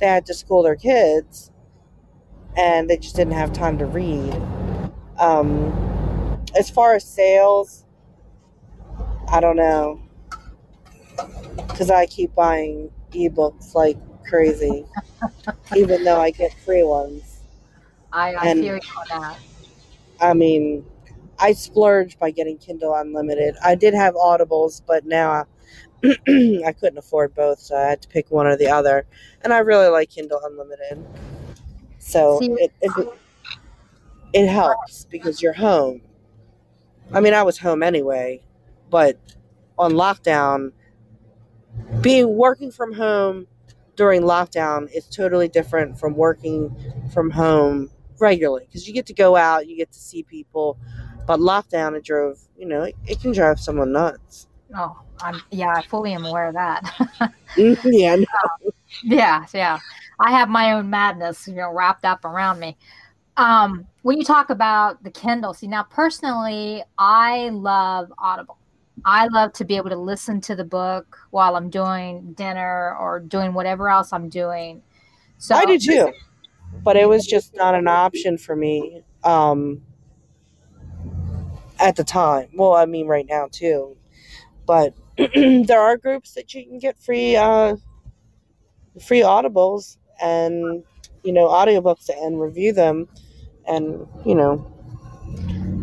they 0.00 0.06
had 0.06 0.26
to 0.26 0.34
school 0.34 0.62
their 0.62 0.76
kids 0.76 1.50
and 2.56 2.88
they 2.88 2.96
just 2.96 3.16
didn't 3.16 3.34
have 3.34 3.52
time 3.52 3.78
to 3.78 3.86
read. 3.86 4.34
Um, 5.18 5.72
as 6.56 6.70
far 6.70 6.94
as 6.94 7.04
sales 7.04 7.84
i 9.28 9.40
don't 9.40 9.56
know. 9.56 10.00
Because 11.56 11.90
i 11.90 12.06
keep 12.06 12.34
buying 12.34 12.90
ebooks 13.12 13.74
like 13.74 13.96
crazy 14.26 14.84
even 15.76 16.04
though 16.04 16.20
i 16.20 16.30
get 16.30 16.54
free 16.64 16.82
ones 16.82 17.33
i, 18.14 18.34
I 18.34 18.46
and, 18.46 18.60
feel 18.60 18.76
you 18.76 18.80
on 19.12 19.20
that 19.20 19.38
i 20.20 20.32
mean 20.32 20.84
I 21.38 21.52
splurged 21.52 22.18
by 22.18 22.30
getting 22.30 22.58
Kindle 22.58 22.94
Unlimited. 22.94 23.56
I 23.62 23.74
did 23.74 23.94
have 23.94 24.14
Audibles, 24.14 24.80
but 24.86 25.04
now 25.04 25.30
I, 25.30 25.44
I 26.66 26.72
couldn't 26.72 26.98
afford 26.98 27.34
both, 27.34 27.60
so 27.60 27.76
I 27.76 27.82
had 27.82 28.02
to 28.02 28.08
pick 28.08 28.30
one 28.30 28.46
or 28.46 28.56
the 28.56 28.68
other. 28.68 29.06
And 29.42 29.52
I 29.52 29.58
really 29.58 29.88
like 29.88 30.10
Kindle 30.10 30.40
Unlimited, 30.44 31.04
so 31.98 32.38
See, 32.38 32.50
it, 32.52 32.72
it 32.82 33.08
it 34.32 34.46
helps 34.48 35.06
because 35.06 35.40
you're 35.40 35.54
home. 35.54 36.02
I 37.12 37.20
mean, 37.20 37.34
I 37.34 37.42
was 37.42 37.58
home 37.58 37.82
anyway, 37.82 38.42
but 38.90 39.18
on 39.78 39.92
lockdown, 39.92 40.72
being 42.00 42.36
working 42.36 42.70
from 42.70 42.92
home 42.92 43.46
during 43.96 44.22
lockdown 44.22 44.90
is 44.92 45.06
totally 45.06 45.48
different 45.48 45.98
from 45.98 46.14
working 46.14 46.74
from 47.12 47.30
home 47.30 47.90
regularly 48.24 48.64
because 48.66 48.88
you 48.88 48.94
get 48.94 49.06
to 49.06 49.14
go 49.14 49.36
out, 49.36 49.68
you 49.68 49.76
get 49.76 49.92
to 49.92 49.98
see 50.00 50.22
people. 50.22 50.78
But 51.26 51.40
lockdown, 51.40 51.96
it 51.96 52.04
drove, 52.04 52.38
you 52.58 52.66
know, 52.66 52.82
it, 52.82 52.96
it 53.06 53.20
can 53.20 53.32
drive 53.32 53.60
someone 53.60 53.92
nuts. 53.92 54.48
Oh, 54.76 54.98
I'm, 55.20 55.40
yeah, 55.50 55.74
I 55.76 55.82
fully 55.82 56.12
am 56.12 56.24
aware 56.24 56.48
of 56.48 56.54
that. 56.54 56.82
Mm-hmm, 57.56 57.88
yeah, 57.92 58.16
no. 58.16 58.24
uh, 58.44 58.70
yeah, 59.02 59.46
yeah. 59.54 59.78
I 60.20 60.30
have 60.32 60.48
my 60.48 60.72
own 60.72 60.90
madness, 60.90 61.46
you 61.46 61.54
know, 61.54 61.70
wrapped 61.72 62.04
up 62.04 62.24
around 62.24 62.58
me. 62.60 62.76
Um, 63.36 63.86
when 64.02 64.18
you 64.18 64.24
talk 64.24 64.50
about 64.50 65.02
the 65.02 65.10
Kindle, 65.10 65.54
see, 65.54 65.66
now 65.66 65.82
personally, 65.82 66.82
I 66.98 67.50
love 67.50 68.12
Audible. 68.18 68.58
I 69.04 69.26
love 69.28 69.52
to 69.54 69.64
be 69.64 69.76
able 69.76 69.90
to 69.90 69.96
listen 69.96 70.40
to 70.42 70.54
the 70.54 70.64
book 70.64 71.18
while 71.30 71.56
I'm 71.56 71.68
doing 71.68 72.32
dinner 72.34 72.96
or 72.96 73.20
doing 73.20 73.52
whatever 73.52 73.88
else 73.88 74.12
I'm 74.12 74.28
doing. 74.28 74.82
So 75.38 75.54
I 75.54 75.64
do 75.64 75.78
too, 75.78 76.12
but 76.82 76.96
it 76.96 77.08
was 77.08 77.26
just 77.26 77.54
not 77.54 77.74
an 77.74 77.86
option 77.88 78.38
for 78.38 78.56
me. 78.56 79.02
Um, 79.22 79.82
at 81.80 81.96
the 81.96 82.04
time. 82.04 82.48
Well, 82.54 82.74
I 82.74 82.86
mean, 82.86 83.06
right 83.06 83.26
now 83.28 83.48
too. 83.50 83.96
But 84.66 84.94
there 85.16 85.80
are 85.80 85.96
groups 85.96 86.32
that 86.34 86.54
you 86.54 86.64
can 86.64 86.78
get 86.78 86.98
free, 86.98 87.36
uh, 87.36 87.76
free 89.00 89.20
audibles 89.20 89.98
and 90.22 90.84
you 91.24 91.32
know 91.32 91.48
audiobooks 91.48 92.08
and 92.08 92.40
review 92.40 92.72
them, 92.72 93.08
and 93.66 94.06
you 94.24 94.34
know. 94.34 94.70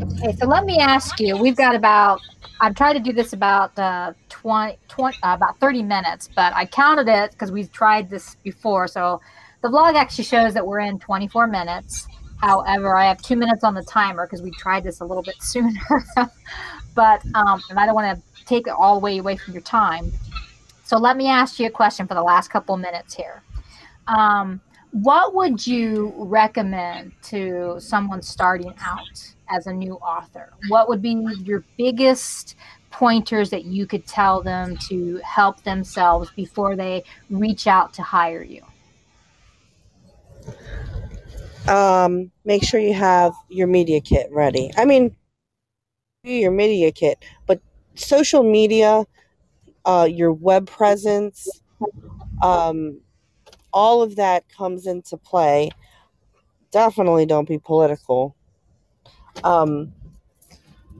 Okay, 0.04 0.36
so 0.38 0.48
let 0.48 0.66
me 0.66 0.80
ask 0.80 1.20
you. 1.20 1.38
We've 1.38 1.56
got 1.56 1.76
about. 1.76 2.22
I've 2.60 2.76
tried 2.76 2.94
to 2.94 3.00
do 3.00 3.12
this 3.12 3.34
about 3.34 3.78
uh, 3.80 4.14
20, 4.30 4.78
20 4.88 5.18
uh, 5.24 5.34
about 5.34 5.60
30 5.60 5.82
minutes, 5.82 6.30
but 6.36 6.54
I 6.54 6.66
counted 6.66 7.08
it 7.08 7.32
because 7.32 7.52
we've 7.52 7.72
tried 7.72 8.10
this 8.10 8.36
before. 8.44 8.88
So 8.88 9.20
the 9.62 9.68
vlog 9.68 9.96
actually 9.96 10.24
shows 10.24 10.54
that 10.54 10.66
we're 10.66 10.80
in 10.80 11.00
24 11.00 11.48
minutes. 11.48 12.08
However, 12.38 12.96
I 12.96 13.06
have 13.06 13.22
two 13.22 13.36
minutes 13.36 13.64
on 13.64 13.76
the 13.76 13.84
timer 13.84 14.26
because 14.26 14.42
we 14.42 14.52
tried 14.52 14.84
this 14.84 15.02
a 15.02 15.06
little 15.06 15.24
bit 15.24 15.36
sooner. 15.42 16.06
but 16.96 17.24
um, 17.36 17.62
and 17.70 17.80
I 17.80 17.86
don't 17.86 17.96
want 17.96 18.18
to 18.18 18.46
take 18.46 18.68
it 18.68 18.74
all 18.74 19.00
the 19.00 19.04
way 19.04 19.18
away 19.20 19.38
from 19.38 19.54
your 19.54 19.62
time. 19.62 20.12
So 20.84 20.98
let 20.98 21.16
me 21.16 21.28
ask 21.28 21.60
you 21.60 21.68
a 21.68 21.72
question 21.72 22.08
for 22.08 22.16
the 22.16 22.24
last 22.24 22.50
couple 22.50 22.76
minutes 22.76 23.14
here. 23.14 23.44
Um, 24.08 24.60
what 24.92 25.34
would 25.34 25.66
you 25.66 26.14
recommend 26.18 27.14
to 27.24 27.78
someone 27.80 28.22
starting 28.22 28.74
out 28.82 29.34
as 29.50 29.68
a 29.68 29.74
new 29.74 29.94
author? 29.96 30.52
What 30.68 30.90
would 30.90 31.02
be 31.02 31.12
your 31.44 31.64
biggest 31.78 32.56
pointers 32.90 33.50
that 33.52 33.64
you 33.64 33.86
could 33.86 34.06
tell 34.06 34.42
them 34.42 34.76
to 34.90 35.22
help 35.24 35.64
themselves 35.64 36.30
before 36.36 36.76
they 36.76 37.04
reach 37.30 37.68
out 37.68 37.94
to 37.94 38.02
hire 38.02 38.44
you? 38.44 38.62
Um, 41.68 42.32
make 42.44 42.64
sure 42.64 42.80
you 42.80 42.94
have 42.94 43.34
your 43.50 43.68
media 43.68 44.02
kit 44.02 44.28
ready. 44.32 44.72
I 44.78 44.86
mean, 44.86 45.16
your 46.24 46.52
media 46.52 46.92
kit, 46.92 47.24
but 47.46 47.62
social 47.96 48.44
media, 48.44 49.06
uh, 49.86 50.08
your 50.10 50.34
web 50.34 50.68
presence, 50.68 51.48
um, 52.42 53.00
all 53.74 54.02
of 54.02 54.16
that 54.16 54.48
comes 54.50 54.88
into 54.88 55.18
play. 55.18 55.72
Definitely 56.72 57.26
don't 57.26 57.48
be 57.48 57.58
political. 57.58 58.36
Um, 59.44 59.94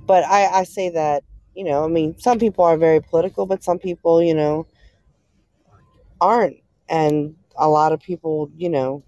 but 0.06 0.24
I, 0.24 0.48
I 0.48 0.64
say 0.64 0.90
that, 0.90 1.24
you 1.56 1.64
know, 1.64 1.84
I 1.84 1.88
mean, 1.88 2.18
some 2.18 2.40
people 2.40 2.64
are 2.64 2.78
very 2.78 3.02
political, 3.02 3.46
but 3.46 3.64
some 3.64 3.80
people, 3.80 4.22
you 4.22 4.34
know, 4.34 4.68
aren't. 6.20 6.58
And 6.90 7.36
a 7.58 7.70
lot 7.70 7.92
of 7.92 8.02
people, 8.02 8.50
you 8.58 8.70
know, 8.70 9.04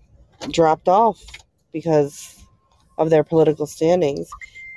dropped 0.51 0.87
off 0.87 1.23
because 1.73 2.45
of 2.97 3.09
their 3.09 3.23
political 3.23 3.65
standings. 3.65 4.29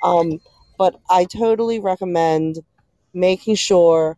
Um, 0.03 0.39
but 0.77 0.99
I 1.09 1.25
totally 1.25 1.79
recommend 1.79 2.59
making 3.13 3.55
sure 3.55 4.17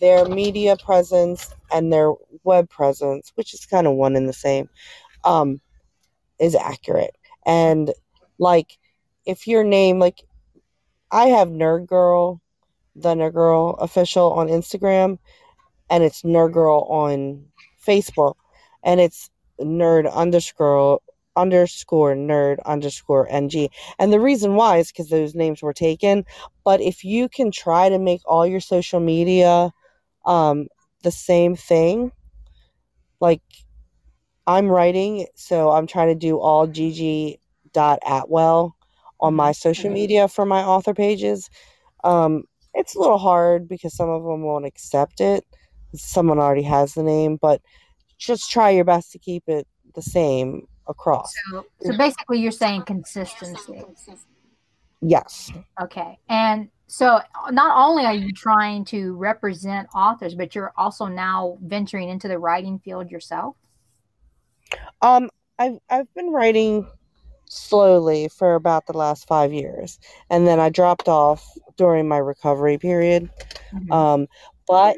their 0.00 0.26
media 0.26 0.76
presence 0.76 1.54
and 1.72 1.92
their 1.92 2.12
web 2.44 2.68
presence, 2.68 3.32
which 3.34 3.54
is 3.54 3.64
kind 3.66 3.86
of 3.86 3.94
one 3.94 4.14
and 4.16 4.28
the 4.28 4.32
same, 4.32 4.68
um, 5.24 5.60
is 6.38 6.54
accurate. 6.54 7.16
And 7.46 7.92
like, 8.38 8.78
if 9.24 9.46
your 9.46 9.64
name, 9.64 9.98
like, 9.98 10.22
I 11.10 11.26
have 11.26 11.48
Nerd 11.48 11.86
Girl, 11.86 12.40
the 12.94 13.14
Nerd 13.14 13.32
Girl 13.32 13.70
official 13.80 14.32
on 14.32 14.48
Instagram, 14.48 15.18
and 15.88 16.04
it's 16.04 16.22
Nerd 16.22 16.52
Girl 16.52 16.86
on 16.90 17.46
Facebook, 17.84 18.34
and 18.82 19.00
it's 19.00 19.30
nerd 19.60 20.12
underscore 20.12 21.00
underscore 21.36 22.14
nerd 22.14 22.58
underscore 22.64 23.28
ng. 23.28 23.68
And 23.98 24.12
the 24.12 24.20
reason 24.20 24.54
why 24.54 24.78
is 24.78 24.88
because 24.88 25.08
those 25.08 25.34
names 25.34 25.62
were 25.62 25.72
taken. 25.72 26.24
But 26.64 26.80
if 26.80 27.04
you 27.04 27.28
can 27.28 27.50
try 27.50 27.88
to 27.88 27.98
make 27.98 28.22
all 28.24 28.46
your 28.46 28.60
social 28.60 29.00
media 29.00 29.72
um, 30.24 30.66
the 31.02 31.10
same 31.10 31.54
thing 31.54 32.10
like 33.20 33.40
i'm 34.46 34.66
writing 34.68 35.26
so 35.36 35.70
i'm 35.70 35.86
trying 35.86 36.08
to 36.08 36.14
do 36.14 36.38
all 36.38 36.66
gg 36.66 37.38
dot 37.72 37.98
atwell 38.06 38.74
on 39.20 39.34
my 39.34 39.52
social 39.52 39.90
media 39.90 40.28
for 40.28 40.44
my 40.44 40.62
author 40.62 40.94
pages. 40.94 41.48
Um, 42.04 42.44
it's 42.74 42.94
a 42.94 42.98
little 42.98 43.18
hard 43.18 43.68
because 43.68 43.94
some 43.94 44.08
of 44.10 44.22
them 44.22 44.42
won't 44.42 44.66
accept 44.66 45.20
it. 45.20 45.44
Someone 45.94 46.38
already 46.38 46.62
has 46.62 46.94
the 46.94 47.02
name 47.02 47.38
but 47.40 47.60
just 48.18 48.50
try 48.50 48.70
your 48.70 48.84
best 48.84 49.12
to 49.12 49.18
keep 49.18 49.44
it 49.46 49.66
the 49.94 50.02
same 50.02 50.66
across. 50.88 51.32
So, 51.50 51.66
so 51.82 51.96
basically, 51.96 52.40
you're 52.40 52.50
saying 52.52 52.82
consistency. 52.82 53.82
Yes. 55.00 55.52
Okay. 55.80 56.18
And 56.28 56.68
so 56.86 57.20
not 57.50 57.76
only 57.76 58.04
are 58.04 58.14
you 58.14 58.32
trying 58.32 58.84
to 58.86 59.14
represent 59.14 59.88
authors, 59.94 60.34
but 60.34 60.54
you're 60.54 60.72
also 60.76 61.06
now 61.06 61.58
venturing 61.62 62.08
into 62.08 62.28
the 62.28 62.38
writing 62.38 62.78
field 62.78 63.10
yourself? 63.10 63.56
Um, 65.02 65.30
I've, 65.58 65.78
I've 65.90 66.12
been 66.14 66.30
writing 66.30 66.86
slowly 67.46 68.28
for 68.28 68.54
about 68.54 68.86
the 68.86 68.96
last 68.96 69.26
five 69.26 69.52
years. 69.52 69.98
And 70.30 70.46
then 70.46 70.60
I 70.60 70.68
dropped 70.68 71.08
off 71.08 71.46
during 71.76 72.08
my 72.08 72.18
recovery 72.18 72.78
period. 72.78 73.30
Mm-hmm. 73.72 73.92
Um, 73.92 74.26
but 74.66 74.96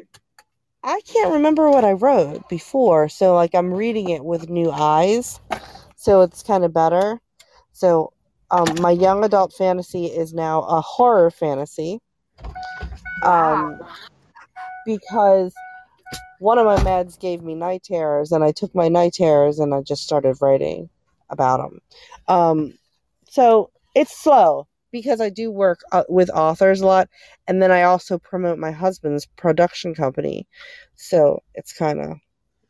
I 0.83 1.01
can't 1.01 1.33
remember 1.33 1.69
what 1.69 1.83
I 1.83 1.91
wrote 1.91 2.47
before. 2.49 3.09
So, 3.09 3.35
like, 3.35 3.53
I'm 3.53 3.73
reading 3.73 4.09
it 4.09 4.23
with 4.23 4.49
new 4.49 4.71
eyes. 4.71 5.39
So, 5.99 6.21
it's 6.21 6.43
kind 6.43 6.63
of 6.63 6.73
better. 6.73 7.19
So, 7.73 8.13
um, 8.51 8.67
my 8.79 8.91
young 8.91 9.25
adult 9.25 9.51
fantasy 9.51 10.05
is 10.05 10.33
now 10.33 10.61
a 10.61 10.79
horror 10.79 11.29
fantasy. 11.29 11.99
Um, 13.25 13.81
because 14.85 15.53
one 16.39 16.57
of 16.57 16.65
my 16.65 16.77
meds 16.77 17.19
gave 17.19 17.41
me 17.43 17.53
night 17.53 17.83
terrors, 17.83 18.31
and 18.31 18.45
I 18.45 18.53
took 18.53 18.73
my 18.73 18.87
night 18.87 19.11
terrors 19.15 19.59
and 19.59 19.75
I 19.75 19.81
just 19.81 20.03
started 20.03 20.37
writing 20.41 20.89
about 21.29 21.57
them. 21.57 21.79
Um, 22.29 22.77
so, 23.29 23.69
it's 23.93 24.17
slow 24.17 24.69
because 24.91 25.19
I 25.19 25.27
do 25.29 25.51
work 25.51 25.81
uh, 25.91 26.05
with 26.07 26.29
authors 26.29 26.79
a 26.79 26.87
lot, 26.87 27.09
and 27.45 27.61
then 27.61 27.73
I 27.73 27.83
also 27.83 28.17
promote 28.17 28.57
my 28.57 28.71
husband's 28.71 29.25
production 29.25 29.93
company, 29.93 30.47
so 30.95 31.43
it's 31.55 31.73
kind 31.73 31.99
of 31.99 32.17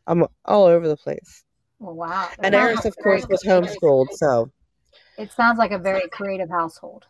I'm 0.08 0.26
all 0.46 0.66
over 0.66 0.88
the 0.88 0.98
place. 0.98 1.44
Well, 1.80 1.96
wow! 1.96 2.30
and 2.40 2.56
Eris, 2.56 2.86
of 2.86 2.96
course, 2.98 3.28
was 3.28 3.44
homeschooled, 3.44 4.12
so 4.12 4.52
it 5.18 5.32
sounds 5.32 5.58
like 5.58 5.72
a 5.72 5.78
very 5.78 6.08
creative 6.10 6.50
household. 6.50 7.06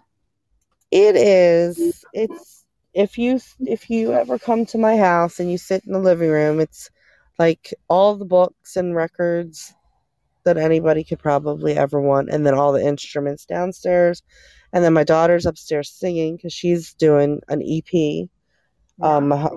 It 0.91 1.15
is. 1.15 2.03
It's 2.13 2.65
if 2.93 3.17
you 3.17 3.39
if 3.61 3.89
you 3.89 4.13
ever 4.13 4.37
come 4.39 4.65
to 4.67 4.77
my 4.77 4.97
house 4.97 5.39
and 5.39 5.51
you 5.51 5.57
sit 5.57 5.83
in 5.85 5.93
the 5.93 5.99
living 5.99 6.29
room, 6.29 6.59
it's 6.59 6.89
like 7.37 7.73
all 7.87 8.15
the 8.15 8.25
books 8.25 8.75
and 8.75 8.95
records 8.95 9.73
that 10.45 10.57
anybody 10.57 11.03
could 11.03 11.19
probably 11.19 11.73
ever 11.73 11.99
want, 11.99 12.29
and 12.29 12.45
then 12.45 12.53
all 12.53 12.71
the 12.71 12.85
instruments 12.85 13.45
downstairs 13.45 14.23
and 14.73 14.83
then 14.83 14.93
my 14.93 15.03
daughter's 15.03 15.45
upstairs 15.45 15.89
singing 15.89 16.35
because 16.35 16.53
she's 16.53 16.93
doing 16.93 17.41
an 17.47 17.61
EP. 17.61 18.29
Um, 19.01 19.29
my, 19.29 19.49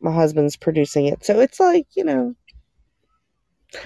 my 0.00 0.12
husband's 0.12 0.56
producing 0.56 1.06
it, 1.06 1.24
so 1.24 1.40
it's 1.40 1.60
like 1.60 1.86
you 1.94 2.04
know, 2.04 2.34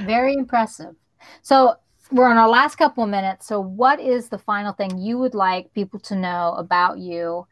very 0.00 0.34
impressive. 0.34 0.94
So 1.42 1.74
we're 2.10 2.28
on 2.28 2.36
our 2.36 2.48
last 2.48 2.76
couple 2.76 3.04
of 3.04 3.10
minutes. 3.10 3.46
So, 3.46 3.60
what 3.60 4.00
is 4.00 4.28
the 4.28 4.38
final 4.38 4.72
thing 4.72 4.98
you 4.98 5.18
would 5.18 5.34
like 5.34 5.72
people 5.74 6.00
to 6.00 6.16
know 6.16 6.54
about 6.58 6.98
you, 6.98 7.46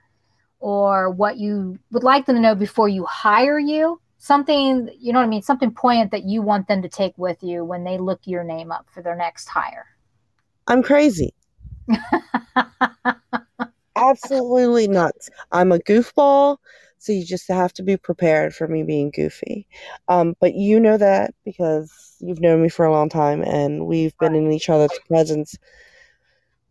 or 0.60 1.10
what 1.10 1.38
you 1.38 1.78
would 1.92 2.02
like 2.02 2.26
them 2.26 2.36
to 2.36 2.42
know 2.42 2.54
before 2.54 2.88
you 2.88 3.04
hire 3.04 3.58
you? 3.58 4.00
Something, 4.18 4.88
you 4.98 5.12
know 5.12 5.20
what 5.20 5.26
I 5.26 5.28
mean? 5.28 5.42
Something 5.42 5.70
poignant 5.72 6.10
that 6.10 6.24
you 6.24 6.42
want 6.42 6.66
them 6.66 6.82
to 6.82 6.88
take 6.88 7.16
with 7.16 7.42
you 7.42 7.64
when 7.64 7.84
they 7.84 7.98
look 7.98 8.20
your 8.24 8.42
name 8.42 8.72
up 8.72 8.86
for 8.92 9.00
their 9.00 9.14
next 9.14 9.48
hire. 9.48 9.86
I'm 10.66 10.82
crazy. 10.82 11.32
Absolutely 13.96 14.88
nuts. 14.88 15.30
I'm 15.52 15.70
a 15.70 15.78
goofball, 15.78 16.58
so 16.98 17.12
you 17.12 17.24
just 17.24 17.48
have 17.48 17.72
to 17.74 17.82
be 17.82 17.96
prepared 17.96 18.54
for 18.54 18.68
me 18.68 18.82
being 18.82 19.10
goofy. 19.10 19.66
Um, 20.08 20.36
but 20.40 20.54
you 20.54 20.80
know 20.80 20.96
that 20.98 21.34
because 21.44 22.16
you've 22.20 22.40
known 22.40 22.62
me 22.62 22.68
for 22.68 22.84
a 22.84 22.92
long 22.92 23.08
time 23.08 23.42
and 23.42 23.86
we've 23.86 24.16
been 24.18 24.34
in 24.34 24.52
each 24.52 24.68
other's 24.68 24.98
presence 25.08 25.56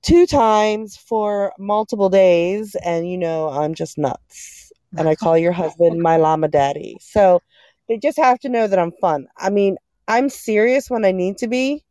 two 0.08 0.26
times 0.26 0.96
for 0.96 1.52
multiple 1.60 2.10
days, 2.10 2.76
and 2.76 3.10
you 3.10 3.18
know 3.18 3.50
I'm 3.50 3.74
just 3.74 3.98
nuts. 3.98 4.72
And 4.98 5.08
I 5.08 5.16
call 5.16 5.38
your 5.38 5.52
husband 5.52 6.02
my 6.02 6.16
llama 6.16 6.48
daddy. 6.48 6.98
So 7.02 7.42
they 7.88 7.98
just 7.98 8.18
have 8.18 8.40
to 8.40 8.50
know 8.50 8.68
that 8.68 8.80
I'm 8.80 8.94
fun. 9.02 9.28
I 9.38 9.50
mean, 9.50 9.76
I'm 10.08 10.30
serious 10.30 10.90
when 10.90 11.04
I 11.04 11.12
need 11.12 11.38
to 11.40 11.48
be, 11.48 11.84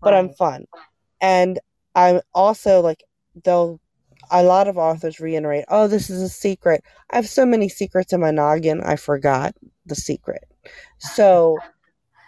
but 0.00 0.14
I'm 0.14 0.30
fun. 0.30 0.66
And 1.20 1.58
I'm 1.94 2.20
also 2.32 2.80
like 2.80 3.02
they'll 3.44 3.80
a 4.30 4.42
lot 4.42 4.68
of 4.68 4.78
authors 4.78 5.20
reiterate, 5.20 5.64
"Oh, 5.68 5.86
this 5.88 6.10
is 6.10 6.22
a 6.22 6.28
secret." 6.28 6.82
I 7.10 7.16
have 7.16 7.28
so 7.28 7.44
many 7.46 7.68
secrets 7.68 8.12
in 8.12 8.20
my 8.20 8.30
noggin, 8.30 8.80
I 8.82 8.96
forgot 8.96 9.54
the 9.86 9.94
secret. 9.94 10.44
So, 10.98 11.58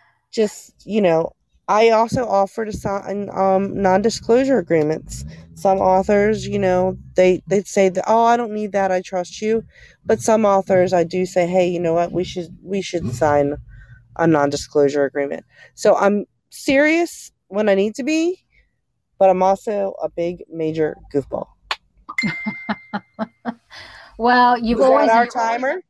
just 0.32 0.74
you 0.86 1.00
know, 1.00 1.32
I 1.68 1.90
also 1.90 2.26
offer 2.26 2.64
to 2.64 2.72
sign 2.72 3.30
um, 3.32 3.80
non-disclosure 3.80 4.58
agreements. 4.58 5.24
Some 5.54 5.78
authors, 5.78 6.46
you 6.46 6.58
know, 6.58 6.98
they 7.16 7.42
they 7.46 7.62
say 7.62 7.88
that, 7.90 8.04
"Oh, 8.06 8.24
I 8.24 8.36
don't 8.36 8.52
need 8.52 8.72
that. 8.72 8.92
I 8.92 9.00
trust 9.02 9.40
you," 9.40 9.64
but 10.04 10.20
some 10.20 10.44
authors, 10.44 10.92
I 10.92 11.04
do 11.04 11.26
say, 11.26 11.46
"Hey, 11.46 11.68
you 11.68 11.80
know 11.80 11.94
what? 11.94 12.12
We 12.12 12.24
should 12.24 12.56
we 12.62 12.82
should 12.82 13.14
sign 13.14 13.56
a 14.18 14.26
non-disclosure 14.26 15.04
agreement." 15.04 15.44
So 15.74 15.96
I'm 15.96 16.26
serious 16.50 17.32
when 17.48 17.68
I 17.68 17.74
need 17.74 17.94
to 17.96 18.04
be, 18.04 18.44
but 19.18 19.30
I'm 19.30 19.42
also 19.42 19.94
a 20.02 20.08
big 20.10 20.44
major 20.50 20.96
goofball. 21.14 21.48
well, 24.18 24.58
you've 24.58 24.78
Was 24.78 24.88
always 24.88 25.10
our 25.10 25.26
timer. 25.26 25.82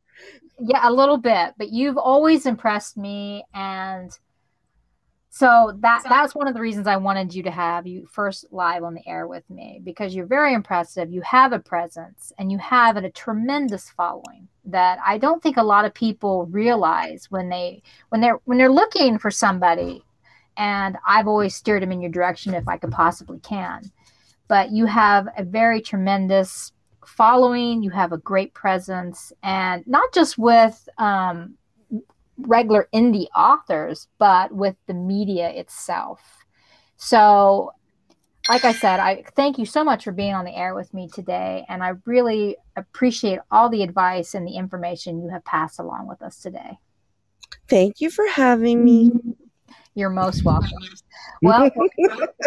Yeah, 0.59 0.87
a 0.87 0.91
little 0.91 1.17
bit, 1.17 1.53
but 1.57 1.69
you've 1.69 1.97
always 1.97 2.45
impressed 2.45 2.97
me, 2.97 3.43
and 3.53 4.11
so 5.29 5.77
that 5.81 6.03
that's 6.07 6.33
one 6.33 6.47
of 6.47 6.53
the 6.53 6.61
reasons 6.61 6.87
I 6.87 6.95
wanted 6.95 7.35
you 7.35 7.43
to 7.43 7.51
have 7.51 7.85
you 7.85 8.07
first 8.09 8.45
live 8.51 8.83
on 8.83 8.93
the 8.93 9.05
air 9.05 9.27
with 9.27 9.49
me 9.49 9.81
because 9.83 10.15
you're 10.15 10.25
very 10.25 10.53
impressive. 10.53 11.11
You 11.11 11.21
have 11.21 11.51
a 11.51 11.59
presence, 11.59 12.31
and 12.37 12.51
you 12.51 12.57
have 12.59 12.95
a 12.95 13.11
tremendous 13.11 13.89
following 13.89 14.47
that 14.63 14.99
I 15.05 15.17
don't 15.17 15.43
think 15.43 15.57
a 15.57 15.63
lot 15.63 15.85
of 15.85 15.93
people 15.93 16.45
realize 16.45 17.27
when 17.29 17.49
they 17.49 17.83
when 18.09 18.21
they're 18.21 18.39
when 18.45 18.57
they're 18.57 18.71
looking 18.71 19.19
for 19.19 19.29
somebody 19.29 20.05
and 20.57 20.97
I've 21.05 21.27
always 21.27 21.55
steered 21.55 21.81
them 21.81 21.91
in 21.91 22.01
your 22.01 22.11
direction 22.11 22.53
if 22.53 22.67
I 22.67 22.77
could 22.77 22.91
possibly 22.91 23.39
can. 23.39 23.91
But 24.47 24.71
you 24.71 24.85
have 24.85 25.27
a 25.37 25.43
very 25.43 25.81
tremendous 25.81 26.71
following, 27.05 27.83
you 27.83 27.91
have 27.91 28.11
a 28.11 28.17
great 28.17 28.53
presence, 28.53 29.31
and 29.43 29.85
not 29.87 30.13
just 30.13 30.37
with 30.37 30.87
um, 30.97 31.55
regular 32.37 32.87
indie 32.93 33.27
authors, 33.35 34.07
but 34.17 34.51
with 34.51 34.75
the 34.87 34.93
media 34.93 35.49
itself. 35.49 36.21
So, 36.97 37.71
like 38.49 38.63
I 38.63 38.73
said, 38.73 38.99
I 38.99 39.23
thank 39.35 39.57
you 39.57 39.65
so 39.65 39.83
much 39.83 40.03
for 40.03 40.11
being 40.11 40.33
on 40.33 40.45
the 40.45 40.55
air 40.55 40.75
with 40.75 40.93
me 40.93 41.09
today. 41.11 41.65
And 41.67 41.83
I 41.83 41.93
really 42.05 42.57
appreciate 42.75 43.39
all 43.49 43.69
the 43.69 43.81
advice 43.81 44.35
and 44.35 44.47
the 44.47 44.55
information 44.55 45.21
you 45.21 45.29
have 45.29 45.43
passed 45.45 45.79
along 45.79 46.07
with 46.07 46.21
us 46.21 46.39
today. 46.39 46.77
Thank 47.67 48.01
you 48.01 48.11
for 48.11 48.27
having 48.27 48.83
me. 48.83 49.11
You're 49.95 50.09
most 50.09 50.43
welcome. 50.43 50.69
Well, 51.41 51.69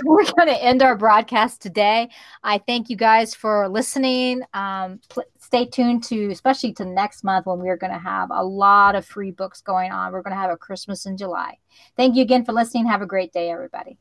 we're 0.04 0.24
going 0.24 0.48
to 0.48 0.62
end 0.62 0.82
our 0.82 0.96
broadcast 0.96 1.60
today. 1.60 2.08
I 2.42 2.58
thank 2.58 2.88
you 2.88 2.96
guys 2.96 3.34
for 3.34 3.68
listening. 3.68 4.42
Um, 4.54 5.00
pl- 5.08 5.24
stay 5.38 5.66
tuned 5.66 6.04
to, 6.04 6.30
especially 6.30 6.72
to 6.74 6.84
next 6.84 7.22
month 7.22 7.46
when 7.46 7.58
we're 7.58 7.76
going 7.76 7.92
to 7.92 7.98
have 7.98 8.30
a 8.32 8.42
lot 8.42 8.94
of 8.94 9.04
free 9.04 9.30
books 9.30 9.60
going 9.60 9.92
on. 9.92 10.12
We're 10.12 10.22
going 10.22 10.34
to 10.34 10.40
have 10.40 10.50
a 10.50 10.56
Christmas 10.56 11.06
in 11.06 11.16
July. 11.16 11.58
Thank 11.96 12.16
you 12.16 12.22
again 12.22 12.44
for 12.44 12.52
listening. 12.52 12.86
Have 12.86 13.02
a 13.02 13.06
great 13.06 13.32
day, 13.32 13.50
everybody. 13.50 13.98